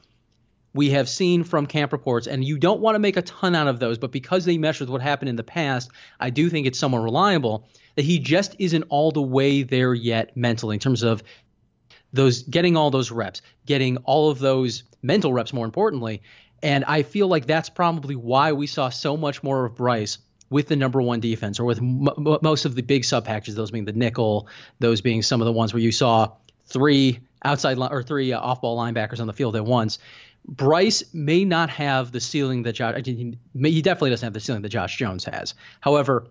we 0.77 0.91
have 0.91 1.09
seen 1.09 1.43
from 1.43 1.65
camp 1.65 1.91
reports, 1.91 2.27
and 2.27 2.43
you 2.45 2.57
don't 2.57 2.79
want 2.79 2.95
to 2.95 2.99
make 2.99 3.17
a 3.17 3.21
ton 3.23 3.55
out 3.55 3.67
of 3.67 3.79
those, 3.79 3.97
but 3.97 4.11
because 4.11 4.45
they 4.45 4.57
mesh 4.57 4.79
with 4.79 4.89
what 4.89 5.01
happened 5.01 5.27
in 5.27 5.35
the 5.35 5.43
past, 5.43 5.89
I 6.19 6.29
do 6.29 6.49
think 6.49 6.67
it's 6.67 6.79
somewhat 6.79 6.99
reliable 6.99 7.67
that 7.95 8.05
he 8.05 8.19
just 8.19 8.55
isn't 8.59 8.83
all 8.89 9.11
the 9.11 9.21
way 9.21 9.63
there 9.63 9.93
yet 9.93 10.37
mentally 10.37 10.75
in 10.75 10.79
terms 10.79 11.01
of 11.01 11.23
those 12.13 12.43
getting 12.43 12.77
all 12.77 12.91
those 12.91 13.11
reps, 13.11 13.41
getting 13.65 13.97
all 13.97 14.29
of 14.29 14.39
those 14.39 14.83
mental 15.01 15.33
reps 15.33 15.51
more 15.51 15.65
importantly. 15.65 16.21
And 16.63 16.85
I 16.85 17.01
feel 17.03 17.27
like 17.27 17.47
that's 17.47 17.69
probably 17.69 18.15
why 18.15 18.51
we 18.53 18.67
saw 18.67 18.89
so 18.89 19.17
much 19.17 19.43
more 19.43 19.65
of 19.65 19.75
Brice 19.75 20.19
with 20.49 20.67
the 20.67 20.75
number 20.75 21.01
one 21.01 21.19
defense 21.19 21.59
or 21.59 21.65
with 21.65 21.79
m- 21.79 22.07
most 22.41 22.65
of 22.65 22.75
the 22.75 22.81
big 22.81 23.03
sub 23.03 23.25
packages, 23.25 23.55
those 23.55 23.71
being 23.71 23.85
the 23.85 23.93
nickel, 23.93 24.47
those 24.79 25.01
being 25.01 25.21
some 25.21 25.41
of 25.41 25.45
the 25.45 25.51
ones 25.51 25.73
where 25.73 25.81
you 25.81 25.91
saw 25.91 26.31
three 26.67 27.19
outside 27.43 27.77
li- 27.77 27.89
or 27.91 28.03
three 28.03 28.33
uh, 28.33 28.39
off 28.39 28.61
ball 28.61 28.77
linebackers 28.77 29.19
on 29.19 29.27
the 29.27 29.33
field 29.33 29.55
at 29.55 29.65
once. 29.65 29.99
Brice 30.45 31.03
may 31.13 31.45
not 31.45 31.69
have 31.69 32.11
the 32.11 32.19
ceiling 32.19 32.63
that 32.63 32.73
Josh, 32.73 33.05
he 33.05 33.81
definitely 33.81 34.09
doesn't 34.11 34.25
have 34.25 34.33
the 34.33 34.39
ceiling 34.39 34.61
that 34.61 34.69
Josh 34.69 34.97
Jones 34.97 35.25
has. 35.25 35.53
However, 35.81 36.27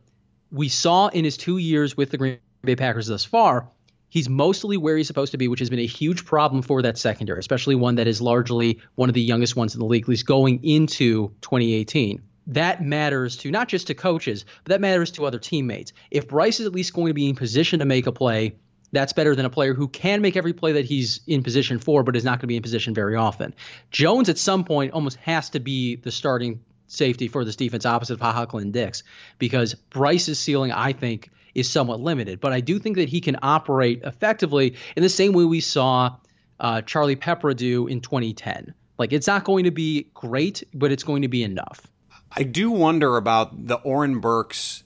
we 0.50 0.68
saw 0.68 1.08
in 1.08 1.24
his 1.24 1.36
two 1.36 1.58
years 1.58 1.96
with 1.96 2.10
the 2.10 2.18
Green 2.18 2.38
Bay 2.62 2.76
Packers 2.76 3.08
thus 3.08 3.24
far 3.24 3.68
He's 4.08 4.28
mostly 4.28 4.76
where 4.76 4.96
he's 4.96 5.06
supposed 5.06 5.32
to 5.32 5.36
be, 5.38 5.48
which 5.48 5.60
has 5.60 5.68
been 5.68 5.78
a 5.78 5.86
huge 5.86 6.24
problem 6.24 6.62
for 6.62 6.80
that 6.82 6.96
secondary, 6.96 7.38
especially 7.38 7.74
one 7.74 7.96
that 7.96 8.06
is 8.06 8.20
largely 8.20 8.80
one 8.94 9.10
of 9.10 9.14
the 9.14 9.20
youngest 9.20 9.56
ones 9.56 9.74
in 9.74 9.80
the 9.80 9.84
league, 9.84 10.04
at 10.04 10.08
least 10.08 10.24
going 10.26 10.64
into 10.64 11.28
2018 11.42 12.22
that 12.48 12.82
matters 12.82 13.36
to 13.38 13.50
not 13.50 13.68
just 13.68 13.88
to 13.88 13.94
coaches, 13.94 14.44
but 14.64 14.70
that 14.70 14.80
matters 14.80 15.10
to 15.10 15.24
other 15.26 15.38
teammates. 15.38 15.92
If 16.10 16.28
Brice 16.28 16.60
is 16.60 16.66
at 16.66 16.72
least 16.72 16.94
going 16.94 17.08
to 17.08 17.14
be 17.14 17.28
in 17.28 17.34
position 17.34 17.80
to 17.80 17.84
make 17.84 18.06
a 18.06 18.12
play, 18.12 18.54
that's 18.92 19.12
better 19.12 19.35
than 19.35 19.44
a 19.46 19.51
player 19.51 19.75
who 19.75 19.88
can 19.88 20.22
make 20.22 20.37
every 20.37 20.53
play 20.53 20.72
that 20.72 20.85
he's 20.85 21.20
in 21.27 21.42
position 21.42 21.79
for, 21.79 22.03
but 22.03 22.16
is 22.16 22.25
not 22.25 22.33
going 22.33 22.40
to 22.40 22.46
be 22.46 22.57
in 22.57 22.62
position 22.62 22.94
very 22.94 23.16
often. 23.16 23.55
Jones, 23.90 24.29
at 24.29 24.38
some 24.38 24.64
point, 24.64 24.92
almost 24.92 25.16
has 25.18 25.51
to 25.51 25.61
be 25.61 25.96
the 25.96 26.11
starting 26.11 26.61
safety 26.87 27.29
for 27.29 27.44
this 27.44 27.57
defense 27.57 27.85
opposite 27.85 28.14
of 28.14 28.20
HaHa 28.20 28.49
Clinton-Dix 28.49 29.03
because 29.38 29.75
Brice's 29.75 30.38
ceiling, 30.38 30.72
I 30.72 30.92
think, 30.92 31.31
is 31.55 31.68
somewhat 31.68 32.01
limited. 32.01 32.40
But 32.40 32.53
I 32.53 32.61
do 32.61 32.79
think 32.79 32.96
that 32.96 33.09
he 33.09 33.20
can 33.20 33.38
operate 33.42 34.03
effectively 34.05 34.77
in 34.94 35.03
the 35.03 35.09
same 35.09 35.33
way 35.33 35.44
we 35.44 35.61
saw 35.61 36.16
uh, 36.61 36.83
Charlie 36.83 37.16
Peprah 37.16 37.57
do 37.57 37.87
in 37.87 38.01
2010. 38.01 38.75
Like 38.99 39.12
it's 39.12 39.27
not 39.27 39.44
going 39.44 39.64
to 39.64 39.70
be 39.70 40.11
great, 40.14 40.62
but 40.72 40.92
it's 40.92 41.03
going 41.03 41.22
to 41.22 41.29
be 41.29 41.42
enough. 41.42 41.87
I 42.33 42.42
do 42.42 42.70
wonder 42.70 43.16
about 43.16 43.66
the 43.66 43.77
Oren 43.77 44.20
Burks 44.20 44.85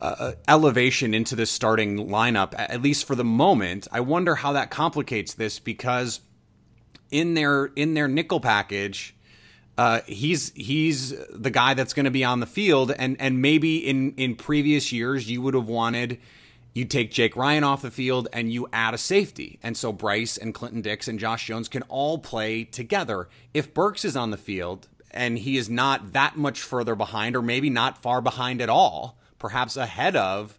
uh, 0.00 0.32
elevation 0.48 1.14
into 1.14 1.36
the 1.36 1.46
starting 1.46 2.08
lineup, 2.08 2.54
at 2.56 2.82
least 2.82 3.06
for 3.06 3.14
the 3.14 3.24
moment. 3.24 3.86
I 3.92 4.00
wonder 4.00 4.34
how 4.34 4.52
that 4.52 4.70
complicates 4.70 5.34
this 5.34 5.58
because 5.58 6.20
in 7.10 7.34
their 7.34 7.66
in 7.76 7.94
their 7.94 8.08
nickel 8.08 8.40
package, 8.40 9.14
uh, 9.76 10.00
he's 10.06 10.52
he's 10.54 11.14
the 11.30 11.50
guy 11.50 11.74
that's 11.74 11.92
going 11.92 12.04
to 12.04 12.10
be 12.10 12.24
on 12.24 12.40
the 12.40 12.46
field, 12.46 12.92
and 12.92 13.16
and 13.20 13.42
maybe 13.42 13.78
in 13.78 14.14
in 14.16 14.36
previous 14.36 14.92
years 14.92 15.30
you 15.30 15.42
would 15.42 15.54
have 15.54 15.68
wanted 15.68 16.18
you 16.72 16.84
take 16.84 17.10
Jake 17.10 17.36
Ryan 17.36 17.64
off 17.64 17.82
the 17.82 17.90
field 17.90 18.28
and 18.32 18.52
you 18.52 18.68
add 18.72 18.94
a 18.94 18.98
safety, 18.98 19.58
and 19.62 19.76
so 19.76 19.92
Brice 19.92 20.36
and 20.36 20.54
Clinton-Dix 20.54 21.08
and 21.08 21.18
Josh 21.18 21.46
Jones 21.46 21.68
can 21.68 21.82
all 21.82 22.18
play 22.18 22.64
together. 22.64 23.28
If 23.52 23.74
Burks 23.74 24.04
is 24.04 24.16
on 24.16 24.30
the 24.30 24.36
field 24.36 24.88
and 25.10 25.36
he 25.36 25.56
is 25.56 25.68
not 25.68 26.12
that 26.12 26.36
much 26.36 26.60
further 26.60 26.94
behind, 26.94 27.34
or 27.34 27.42
maybe 27.42 27.70
not 27.70 28.00
far 28.00 28.20
behind 28.20 28.62
at 28.62 28.68
all, 28.68 29.18
perhaps 29.40 29.76
ahead 29.76 30.14
of 30.14 30.56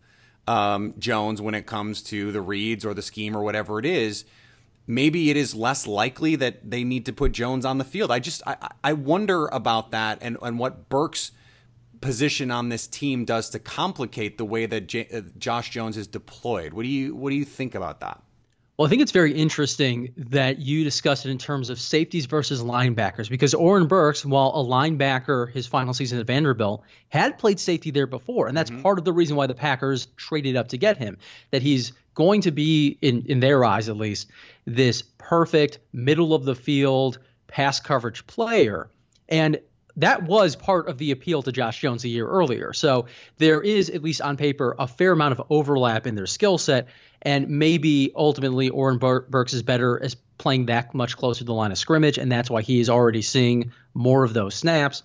um, 0.48 0.94
Jones 1.00 1.42
when 1.42 1.56
it 1.56 1.66
comes 1.66 2.02
to 2.04 2.34
the 2.34 2.42
reads 2.42 2.86
or 2.86 2.94
the 2.94 3.02
scheme 3.02 3.38
or 3.38 3.42
whatever 3.42 3.80
it 3.80 3.86
is 3.86 4.26
maybe 4.88 5.30
it 5.30 5.38
is 5.38 5.56
less 5.56 5.88
likely 5.88 6.36
that 6.36 6.70
they 6.70 6.84
need 6.84 7.06
to 7.06 7.14
put 7.14 7.32
Jones 7.32 7.66
on 7.66 7.78
the 7.78 7.84
field. 7.84 8.12
I 8.12 8.20
just 8.20 8.42
I, 8.46 8.70
I 8.84 8.94
wonder 8.94 9.48
about 9.48 9.92
that 9.92 10.20
and 10.22 10.38
and 10.42 10.60
what 10.60 10.90
Burks' 10.90 11.32
position 12.02 12.52
on 12.52 12.70
this 12.70 12.88
team 12.88 13.26
does 13.26 13.50
to 13.52 13.60
complicate 13.60 14.38
the 14.38 14.46
way 14.46 14.66
that 14.66 14.88
J- 14.88 15.08
uh, 15.14 15.22
Josh 15.38 15.70
Jones 15.70 15.98
is 15.98 16.08
deployed. 16.08 16.74
What 16.74 16.84
do 16.84 16.90
you 16.90 17.16
what 17.16 17.30
do 17.30 17.36
you 17.36 17.46
think 17.46 17.76
about 17.76 18.00
that? 18.02 18.22
Well, 18.78 18.88
I 18.88 18.90
think 18.90 19.02
it's 19.02 19.12
very 19.12 19.34
interesting 19.34 20.14
that 20.18 20.60
you 20.60 20.84
discuss 20.84 21.26
it 21.26 21.30
in 21.30 21.38
terms 21.38 21.70
of 21.70 21.80
safeties 21.80 22.26
versus 22.26 22.64
linebackers 22.64 23.30
because 23.30 23.54
Oren 23.54 23.88
Burks, 23.88 24.26
while 24.26 24.50
a 24.56 24.64
linebacker 24.64 25.52
his 25.52 25.68
final 25.68 25.94
season 25.94 26.20
at 26.20 26.26
Vanderbilt, 26.26 26.84
had 27.10 27.38
played 27.38 27.60
safety 27.60 27.92
there 27.92 28.08
before. 28.08 28.48
And 28.48 28.58
that's 28.58 28.72
mm-hmm. 28.72 28.82
part 28.82 28.98
of 28.98 29.06
the 29.06 29.14
reason 29.14 29.36
why 29.36 29.48
the 29.48 29.54
Packers 29.54 30.08
traded 30.16 30.56
up 30.56 30.70
to 30.70 30.78
get 30.78 30.98
him. 30.98 31.18
That 31.52 31.62
he's 31.62 31.94
going 32.16 32.42
to 32.42 32.52
be, 32.52 32.98
in, 33.02 33.26
in 33.28 33.40
their 33.40 33.64
eyes 33.64 33.88
at 33.90 33.98
least, 33.98 34.30
this 34.66 35.04
perfect 35.18 35.80
middle 35.94 36.34
of 36.34 36.46
the 36.46 36.56
field 36.56 37.20
pass 37.48 37.80
coverage 37.80 38.26
player. 38.26 38.90
And 39.30 39.60
that 39.98 40.24
was 40.24 40.56
part 40.56 40.88
of 40.88 40.98
the 40.98 41.12
appeal 41.12 41.42
to 41.44 41.52
Josh 41.52 41.80
Jones 41.80 42.04
a 42.04 42.10
year 42.10 42.28
earlier. 42.28 42.74
So 42.74 43.08
there 43.38 43.62
is, 43.62 43.90
at 43.90 44.02
least 44.04 44.22
on 44.22 44.38
paper, 44.38 44.76
a 44.78 44.88
fair 44.88 45.12
amount 45.12 45.34
of 45.40 45.48
overlap 45.50 46.08
in 46.08 46.16
their 46.16 46.28
skill 46.28 46.58
set. 46.58 46.88
And 47.22 47.50
maybe 47.50 48.12
ultimately 48.16 48.70
Oren 48.70 48.98
Burks 48.98 49.54
is 49.54 49.64
better 49.64 50.02
as 50.02 50.16
playing 50.38 50.68
that 50.68 50.94
much 50.96 51.18
closer 51.18 51.40
to 51.40 51.46
the 51.46 51.54
line 51.54 51.72
of 51.72 51.78
scrimmage. 51.78 52.18
And 52.18 52.32
that's 52.32 52.50
why 52.50 52.62
he 52.62 52.80
is 52.80 52.90
already 52.90 53.22
seeing 53.22 53.72
more 53.94 54.24
of 54.24 54.34
those 54.34 54.56
snaps. 54.56 55.04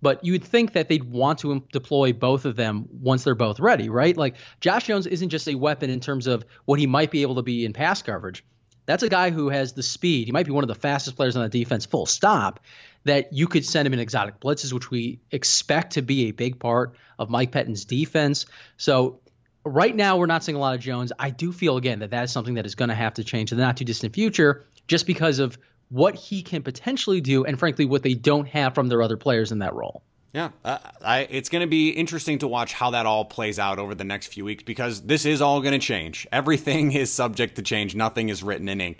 But 0.00 0.24
you 0.24 0.32
would 0.32 0.42
think 0.42 0.72
that 0.72 0.88
they'd 0.88 1.04
want 1.04 1.38
to 1.40 1.62
deploy 1.72 2.12
both 2.12 2.44
of 2.44 2.56
them 2.56 2.88
once 2.90 3.22
they're 3.22 3.36
both 3.36 3.60
ready, 3.60 3.88
right? 3.88 4.16
Like 4.16 4.34
Josh 4.60 4.86
Jones 4.86 5.06
isn't 5.06 5.28
just 5.28 5.48
a 5.48 5.54
weapon 5.54 5.90
in 5.90 6.00
terms 6.00 6.26
of 6.26 6.44
what 6.64 6.80
he 6.80 6.88
might 6.88 7.12
be 7.12 7.22
able 7.22 7.36
to 7.36 7.42
be 7.42 7.64
in 7.64 7.72
pass 7.72 8.02
coverage. 8.02 8.44
That's 8.86 9.02
a 9.02 9.08
guy 9.08 9.30
who 9.30 9.48
has 9.48 9.72
the 9.72 9.82
speed. 9.82 10.26
He 10.26 10.32
might 10.32 10.46
be 10.46 10.52
one 10.52 10.64
of 10.64 10.68
the 10.68 10.74
fastest 10.74 11.16
players 11.16 11.36
on 11.36 11.42
the 11.42 11.48
defense, 11.48 11.86
full 11.86 12.06
stop. 12.06 12.60
That 13.04 13.32
you 13.32 13.48
could 13.48 13.64
send 13.64 13.86
him 13.86 13.94
in 13.94 13.98
exotic 13.98 14.38
blitzes, 14.38 14.72
which 14.72 14.90
we 14.90 15.18
expect 15.32 15.94
to 15.94 16.02
be 16.02 16.28
a 16.28 16.30
big 16.30 16.60
part 16.60 16.94
of 17.18 17.30
Mike 17.30 17.50
Pettine's 17.50 17.84
defense. 17.84 18.46
So 18.76 19.18
right 19.64 19.94
now, 19.94 20.18
we're 20.18 20.26
not 20.26 20.44
seeing 20.44 20.54
a 20.54 20.60
lot 20.60 20.76
of 20.76 20.80
Jones. 20.80 21.12
I 21.18 21.30
do 21.30 21.50
feel 21.52 21.76
again 21.76 21.98
that 21.98 22.10
that 22.10 22.24
is 22.24 22.30
something 22.30 22.54
that 22.54 22.66
is 22.66 22.76
going 22.76 22.90
to 22.90 22.94
have 22.94 23.14
to 23.14 23.24
change 23.24 23.50
in 23.50 23.58
the 23.58 23.64
not 23.64 23.76
too 23.76 23.84
distant 23.84 24.14
future, 24.14 24.66
just 24.86 25.06
because 25.06 25.40
of 25.40 25.58
what 25.88 26.14
he 26.14 26.42
can 26.42 26.62
potentially 26.62 27.20
do, 27.20 27.44
and 27.44 27.58
frankly, 27.58 27.84
what 27.84 28.02
they 28.02 28.14
don't 28.14 28.46
have 28.48 28.74
from 28.74 28.88
their 28.88 29.02
other 29.02 29.16
players 29.16 29.50
in 29.52 29.58
that 29.58 29.74
role. 29.74 30.02
Yeah, 30.32 30.50
uh, 30.64 30.78
I, 31.04 31.28
it's 31.30 31.50
going 31.50 31.60
to 31.60 31.66
be 31.66 31.90
interesting 31.90 32.38
to 32.38 32.48
watch 32.48 32.72
how 32.72 32.90
that 32.90 33.04
all 33.04 33.24
plays 33.24 33.58
out 33.58 33.78
over 33.78 33.94
the 33.94 34.04
next 34.04 34.28
few 34.28 34.46
weeks 34.46 34.62
because 34.62 35.02
this 35.02 35.26
is 35.26 35.42
all 35.42 35.60
going 35.60 35.78
to 35.78 35.86
change. 35.86 36.26
Everything 36.32 36.92
is 36.92 37.12
subject 37.12 37.56
to 37.56 37.62
change. 37.62 37.94
Nothing 37.94 38.30
is 38.30 38.42
written 38.42 38.68
in 38.68 38.80
ink. 38.80 38.98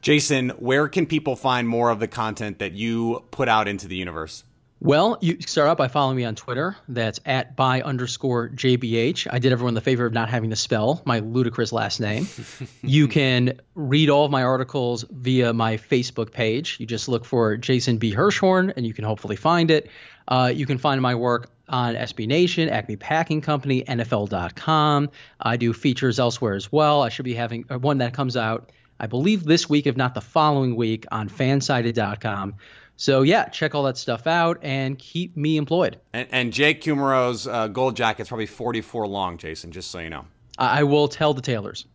Jason, 0.00 0.50
where 0.50 0.88
can 0.88 1.04
people 1.04 1.36
find 1.36 1.68
more 1.68 1.90
of 1.90 2.00
the 2.00 2.08
content 2.08 2.60
that 2.60 2.72
you 2.72 3.22
put 3.30 3.48
out 3.48 3.68
into 3.68 3.86
the 3.86 3.96
universe? 3.96 4.44
Well, 4.82 5.18
you 5.20 5.36
start 5.42 5.68
out 5.68 5.76
by 5.76 5.88
following 5.88 6.16
me 6.16 6.24
on 6.24 6.34
Twitter. 6.34 6.74
That's 6.88 7.20
at 7.26 7.54
by 7.54 7.82
underscore 7.82 8.48
JBH. 8.48 9.26
I 9.30 9.38
did 9.38 9.52
everyone 9.52 9.74
the 9.74 9.82
favor 9.82 10.06
of 10.06 10.14
not 10.14 10.30
having 10.30 10.48
to 10.48 10.56
spell 10.56 11.02
my 11.04 11.18
ludicrous 11.18 11.70
last 11.70 12.00
name. 12.00 12.26
you 12.82 13.06
can 13.06 13.60
read 13.74 14.08
all 14.08 14.24
of 14.24 14.30
my 14.30 14.42
articles 14.42 15.04
via 15.10 15.52
my 15.52 15.76
Facebook 15.76 16.32
page. 16.32 16.78
You 16.80 16.86
just 16.86 17.10
look 17.10 17.26
for 17.26 17.58
Jason 17.58 17.98
B. 17.98 18.14
Hirschhorn 18.14 18.72
and 18.74 18.86
you 18.86 18.94
can 18.94 19.04
hopefully 19.04 19.36
find 19.36 19.70
it. 19.70 19.90
Uh, 20.30 20.52
you 20.54 20.64
can 20.64 20.78
find 20.78 21.02
my 21.02 21.14
work 21.14 21.50
on 21.68 21.94
SB 21.94 22.26
Nation, 22.26 22.68
Acme 22.68 22.96
Packing 22.96 23.40
Company, 23.40 23.82
NFL.com. 23.82 25.10
I 25.40 25.56
do 25.56 25.72
features 25.72 26.18
elsewhere 26.18 26.54
as 26.54 26.70
well. 26.70 27.02
I 27.02 27.08
should 27.08 27.24
be 27.24 27.34
having 27.34 27.64
uh, 27.68 27.78
one 27.78 27.98
that 27.98 28.14
comes 28.14 28.36
out, 28.36 28.70
I 28.98 29.06
believe, 29.06 29.44
this 29.44 29.68
week, 29.68 29.86
if 29.86 29.96
not 29.96 30.14
the 30.14 30.20
following 30.20 30.76
week, 30.76 31.04
on 31.10 31.28
fansided.com. 31.28 32.54
So 32.96 33.22
yeah, 33.22 33.48
check 33.48 33.74
all 33.74 33.84
that 33.84 33.96
stuff 33.96 34.26
out 34.26 34.58
and 34.62 34.98
keep 34.98 35.36
me 35.36 35.56
employed. 35.56 35.98
And, 36.12 36.28
and 36.30 36.52
Jake 36.52 36.82
Kumerow's 36.82 37.46
uh, 37.46 37.68
gold 37.68 37.96
jacket's 37.96 38.28
probably 38.28 38.46
44 38.46 39.06
long, 39.06 39.38
Jason, 39.38 39.72
just 39.72 39.90
so 39.90 40.00
you 40.00 40.10
know. 40.10 40.26
I, 40.58 40.80
I 40.80 40.82
will 40.82 41.08
tell 41.08 41.32
the 41.32 41.40
tailors. 41.40 41.86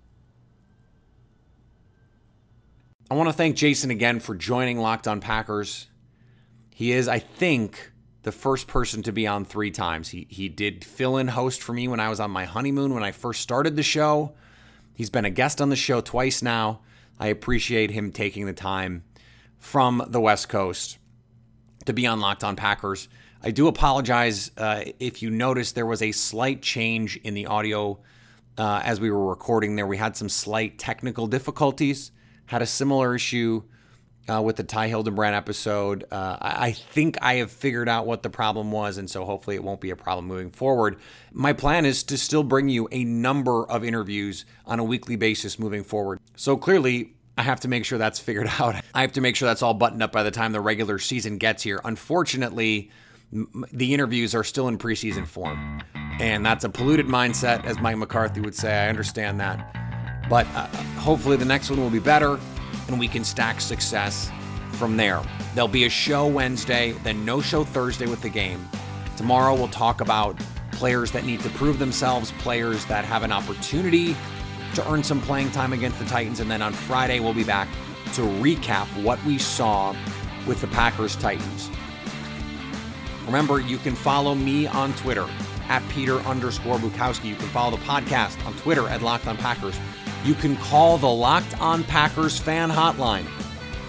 I 3.09 3.13
want 3.13 3.29
to 3.29 3.33
thank 3.33 3.55
Jason 3.55 3.91
again 3.91 4.19
for 4.19 4.33
joining 4.33 4.79
Locked 4.79 5.07
On 5.07 5.21
Packers. 5.21 5.87
He 6.73 6.91
is, 6.91 7.07
I 7.07 7.19
think, 7.19 7.91
the 8.25 8.31
first 8.31 8.65
person 8.65 9.03
to 9.03 9.11
be 9.11 9.27
on 9.27 9.45
three 9.45 9.69
times. 9.69 10.09
He 10.09 10.25
he 10.29 10.49
did 10.49 10.83
fill 10.83 11.17
in 11.17 11.27
host 11.27 11.61
for 11.61 11.73
me 11.73 11.88
when 11.88 11.99
I 11.99 12.09
was 12.09 12.19
on 12.19 12.31
my 12.31 12.45
honeymoon 12.45 12.93
when 12.93 13.03
I 13.03 13.11
first 13.11 13.39
started 13.39 13.75
the 13.75 13.83
show. 13.83 14.33
He's 14.95 15.11
been 15.11 15.25
a 15.25 15.29
guest 15.29 15.61
on 15.61 15.69
the 15.69 15.75
show 15.75 16.01
twice 16.01 16.41
now. 16.41 16.81
I 17.19 17.27
appreciate 17.27 17.91
him 17.91 18.11
taking 18.11 18.47
the 18.47 18.53
time 18.53 19.03
from 19.59 20.03
the 20.07 20.19
West 20.19 20.49
Coast 20.49 20.97
to 21.85 21.93
be 21.93 22.07
on 22.07 22.19
Locked 22.19 22.43
On 22.43 22.55
Packers. 22.55 23.07
I 23.43 23.51
do 23.51 23.67
apologize 23.67 24.49
uh, 24.57 24.85
if 24.99 25.21
you 25.21 25.29
noticed 25.29 25.75
there 25.75 25.85
was 25.85 26.01
a 26.01 26.11
slight 26.11 26.63
change 26.63 27.17
in 27.17 27.35
the 27.35 27.45
audio 27.45 27.99
uh, 28.57 28.81
as 28.83 28.99
we 28.99 29.11
were 29.11 29.27
recording 29.27 29.75
there. 29.75 29.85
We 29.85 29.97
had 29.97 30.17
some 30.17 30.29
slight 30.29 30.79
technical 30.79 31.27
difficulties, 31.27 32.11
had 32.47 32.63
a 32.63 32.65
similar 32.65 33.13
issue 33.13 33.61
uh, 34.27 34.41
with 34.41 34.55
the 34.55 34.63
Ty 34.63 34.89
Hildenbrand 34.89 35.33
episode. 35.33 36.05
Uh, 36.11 36.38
I 36.41 36.71
think 36.71 37.17
I 37.21 37.35
have 37.35 37.51
figured 37.51 37.88
out 37.88 38.05
what 38.05 38.23
the 38.23 38.29
problem 38.29 38.71
was, 38.71 38.97
and 38.97 39.09
so 39.09 39.25
hopefully 39.25 39.55
it 39.55 39.63
won't 39.63 39.81
be 39.81 39.91
a 39.91 39.95
problem 39.95 40.25
moving 40.25 40.51
forward. 40.51 40.97
My 41.31 41.53
plan 41.53 41.85
is 41.85 42.03
to 42.03 42.17
still 42.17 42.43
bring 42.43 42.69
you 42.69 42.88
a 42.91 43.03
number 43.03 43.65
of 43.65 43.83
interviews 43.83 44.45
on 44.65 44.79
a 44.79 44.83
weekly 44.83 45.15
basis 45.15 45.59
moving 45.59 45.83
forward. 45.83 46.19
So 46.35 46.57
clearly, 46.57 47.13
I 47.38 47.43
have 47.43 47.59
to 47.61 47.67
make 47.67 47.85
sure 47.85 47.97
that's 47.97 48.19
figured 48.19 48.47
out. 48.59 48.75
I 48.93 49.01
have 49.01 49.13
to 49.13 49.21
make 49.21 49.35
sure 49.35 49.47
that's 49.47 49.61
all 49.61 49.73
buttoned 49.73 50.01
up 50.01 50.11
by 50.11 50.23
the 50.23 50.31
time 50.31 50.51
the 50.51 50.61
regular 50.61 50.99
season 50.99 51.38
gets 51.38 51.61
here. 51.61 51.81
Unfortunately, 51.83 52.89
m- 53.31 53.65
the 53.71 53.93
interviews 53.93 54.33
are 54.33 54.43
still 54.43 54.67
in 54.67 54.77
preseason 54.77 55.27
form. 55.27 55.81
And 56.19 56.45
that's 56.45 56.63
a 56.63 56.69
polluted 56.69 57.07
mindset, 57.07 57.65
as 57.65 57.77
Mike 57.79 57.97
McCarthy 57.97 58.39
would 58.39 58.55
say. 58.55 58.73
I 58.73 58.88
understand 58.88 59.39
that. 59.41 60.25
But 60.29 60.47
uh, 60.55 60.67
hopefully, 60.97 61.35
the 61.35 61.45
next 61.45 61.69
one 61.69 61.79
will 61.79 61.89
be 61.89 61.99
better 61.99 62.39
and 62.87 62.99
we 62.99 63.07
can 63.07 63.23
stack 63.23 63.61
success 63.61 64.31
from 64.73 64.97
there. 64.97 65.21
There'll 65.53 65.67
be 65.67 65.85
a 65.85 65.89
show 65.89 66.27
Wednesday, 66.27 66.91
then 67.03 67.25
no 67.25 67.41
show 67.41 67.63
Thursday 67.63 68.07
with 68.07 68.21
the 68.21 68.29
game. 68.29 68.67
Tomorrow, 69.17 69.55
we'll 69.55 69.69
talk 69.69 70.01
about 70.01 70.37
players 70.71 71.11
that 71.11 71.25
need 71.25 71.39
to 71.41 71.49
prove 71.51 71.79
themselves, 71.79 72.31
players 72.33 72.85
that 72.85 73.05
have 73.05 73.23
an 73.23 73.31
opportunity 73.31 74.15
to 74.75 74.91
earn 74.91 75.03
some 75.03 75.21
playing 75.21 75.51
time 75.51 75.71
against 75.71 75.99
the 75.99 76.05
Titans. 76.05 76.41
And 76.41 76.51
then 76.51 76.61
on 76.61 76.73
Friday, 76.73 77.19
we'll 77.19 77.33
be 77.33 77.45
back 77.45 77.69
to 78.13 78.21
recap 78.21 78.85
what 79.01 79.23
we 79.23 79.37
saw 79.37 79.95
with 80.45 80.59
the 80.61 80.67
Packers 80.67 81.15
Titans. 81.15 81.69
Remember, 83.25 83.59
you 83.59 83.77
can 83.77 83.95
follow 83.95 84.35
me 84.35 84.67
on 84.67 84.93
Twitter 84.93 85.27
at 85.69 85.87
Peter 85.89 86.19
underscore 86.19 86.77
Bukowski. 86.77 87.25
You 87.25 87.35
can 87.35 87.47
follow 87.47 87.75
the 87.75 87.83
podcast 87.83 88.45
on 88.45 88.53
Twitter 88.57 88.87
at 88.87 89.01
Locked 89.01 89.27
On 89.27 89.37
Packers. 89.37 89.79
You 90.25 90.33
can 90.33 90.57
call 90.57 90.97
the 90.97 91.07
Locked 91.07 91.61
On 91.61 91.83
Packers 91.83 92.39
fan 92.39 92.71
hotline 92.71 93.27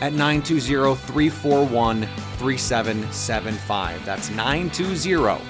at 0.02 0.12
920 0.12 0.94
341 0.94 2.06
3775. 2.36 4.04
That's 4.04 4.28
920 4.28 5.42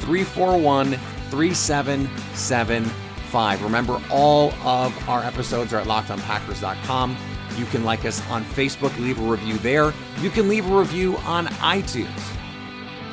341 0.00 0.98
3775. 1.30 3.62
Remember, 3.62 3.98
all 4.10 4.52
of 4.62 5.08
our 5.08 5.24
episodes 5.24 5.72
are 5.72 5.80
at 5.80 5.86
lockedonpackers.com. 5.86 7.16
You 7.56 7.64
can 7.64 7.84
like 7.84 8.04
us 8.04 8.20
on 8.28 8.44
Facebook, 8.44 8.94
leave 8.98 9.18
a 9.18 9.22
review 9.22 9.56
there. 9.58 9.94
You 10.20 10.28
can 10.28 10.50
leave 10.50 10.70
a 10.70 10.78
review 10.78 11.16
on 11.18 11.46
iTunes. 11.46 12.36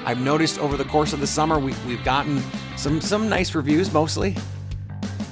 I've 0.05 0.19
noticed 0.19 0.59
over 0.59 0.75
the 0.75 0.83
course 0.83 1.13
of 1.13 1.21
the 1.21 1.27
summer 1.27 1.57
we, 1.57 1.73
we've 1.87 2.03
gotten 2.03 2.43
some 2.75 2.99
some 2.99 3.29
nice 3.29 3.55
reviews 3.55 3.93
mostly. 3.93 4.35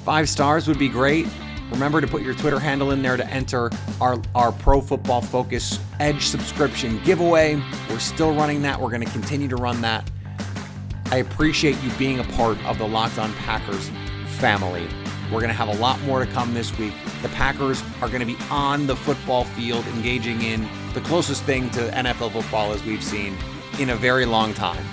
Five 0.06 0.30
stars 0.30 0.66
would 0.66 0.78
be 0.78 0.88
great. 0.88 1.28
Remember 1.72 2.02
to 2.02 2.06
put 2.06 2.22
your 2.22 2.34
Twitter 2.34 2.60
handle 2.60 2.90
in 2.90 3.00
there 3.02 3.16
to 3.16 3.26
enter 3.28 3.70
our, 4.00 4.20
our 4.34 4.52
Pro 4.52 4.80
Football 4.80 5.22
Focus 5.22 5.80
Edge 6.00 6.26
subscription 6.26 7.02
giveaway. 7.02 7.60
We're 7.88 7.98
still 7.98 8.34
running 8.34 8.60
that. 8.62 8.78
We're 8.78 8.90
going 8.90 9.04
to 9.04 9.10
continue 9.10 9.48
to 9.48 9.56
run 9.56 9.80
that. 9.80 10.08
I 11.06 11.16
appreciate 11.16 11.82
you 11.82 11.90
being 11.92 12.20
a 12.20 12.24
part 12.24 12.62
of 12.66 12.78
the 12.78 12.86
Locked 12.86 13.18
On 13.18 13.32
Packers 13.34 13.90
family. 14.26 14.86
We're 15.32 15.40
going 15.40 15.48
to 15.48 15.54
have 15.54 15.68
a 15.68 15.76
lot 15.78 15.98
more 16.02 16.22
to 16.22 16.30
come 16.30 16.52
this 16.52 16.76
week. 16.78 16.92
The 17.22 17.30
Packers 17.30 17.82
are 18.02 18.08
going 18.08 18.20
to 18.20 18.26
be 18.26 18.36
on 18.50 18.86
the 18.86 18.94
football 18.94 19.44
field 19.44 19.86
engaging 19.86 20.42
in 20.42 20.68
the 20.92 21.00
closest 21.00 21.42
thing 21.44 21.70
to 21.70 21.80
NFL 21.90 22.32
football 22.32 22.72
as 22.72 22.84
we've 22.84 23.02
seen 23.02 23.34
in 23.78 23.90
a 23.90 23.96
very 23.96 24.26
long 24.26 24.52
time. 24.52 24.84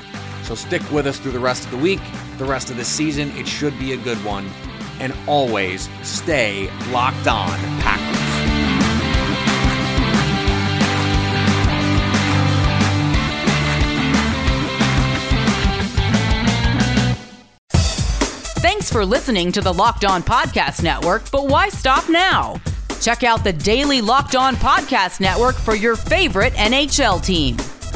So 0.44 0.56
stick 0.56 0.82
with 0.92 1.08
us 1.08 1.20
through 1.20 1.34
the 1.34 1.40
rest 1.40 1.66
of 1.66 1.72
the 1.72 1.78
week, 1.78 2.00
the 2.38 2.46
rest 2.46 2.70
of 2.70 2.78
the 2.78 2.86
season. 2.86 3.32
It 3.32 3.48
should 3.48 3.78
be 3.78 3.92
a 3.92 3.98
good 3.98 4.18
one. 4.24 4.50
And 5.00 5.14
always 5.28 5.90
stay 6.04 6.70
locked 6.92 7.28
on, 7.28 7.58
Packers. 7.80 8.20
Thanks 18.62 18.92
for 18.92 19.06
listening 19.06 19.52
to 19.54 19.62
the 19.62 19.74
Locked 19.74 20.04
On 20.04 20.22
Podcast 20.22 20.84
Network, 20.84 21.30
but 21.32 21.48
why 21.48 21.70
stop 21.70 22.10
now? 22.10 22.60
Check 23.02 23.24
out 23.24 23.44
the 23.44 23.54
daily 23.54 24.02
Locked 24.02 24.36
On 24.36 24.56
Podcast 24.56 25.20
Network 25.20 25.56
for 25.56 25.76
your 25.76 25.96
favorite 25.96 26.54
NHL 26.54 27.24
team. 27.24 27.56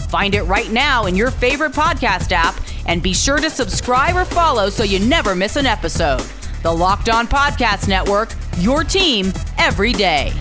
Find 0.10 0.36
it 0.36 0.44
right 0.44 0.72
now 0.72 1.06
in 1.08 1.16
your 1.16 1.32
favorite 1.32 1.74
podcast 1.74 2.32
app 2.32 2.56
and 2.86 3.02
be 3.02 3.13
sure 3.13 3.38
to 3.38 3.50
subscribe 3.50 4.16
or 4.16 4.26
follow 4.26 4.70
so 4.70 4.84
you 4.84 5.00
never 5.00 5.36
miss 5.36 5.56
an 5.56 5.66
episode. 5.66 6.22
The 6.63 6.71
Locked 6.71 7.10
On 7.10 7.28
Podcast 7.28 7.89
Network, 7.89 8.34
your 8.60 8.86
team 8.86 9.34
every 9.58 9.91
day. 9.91 10.32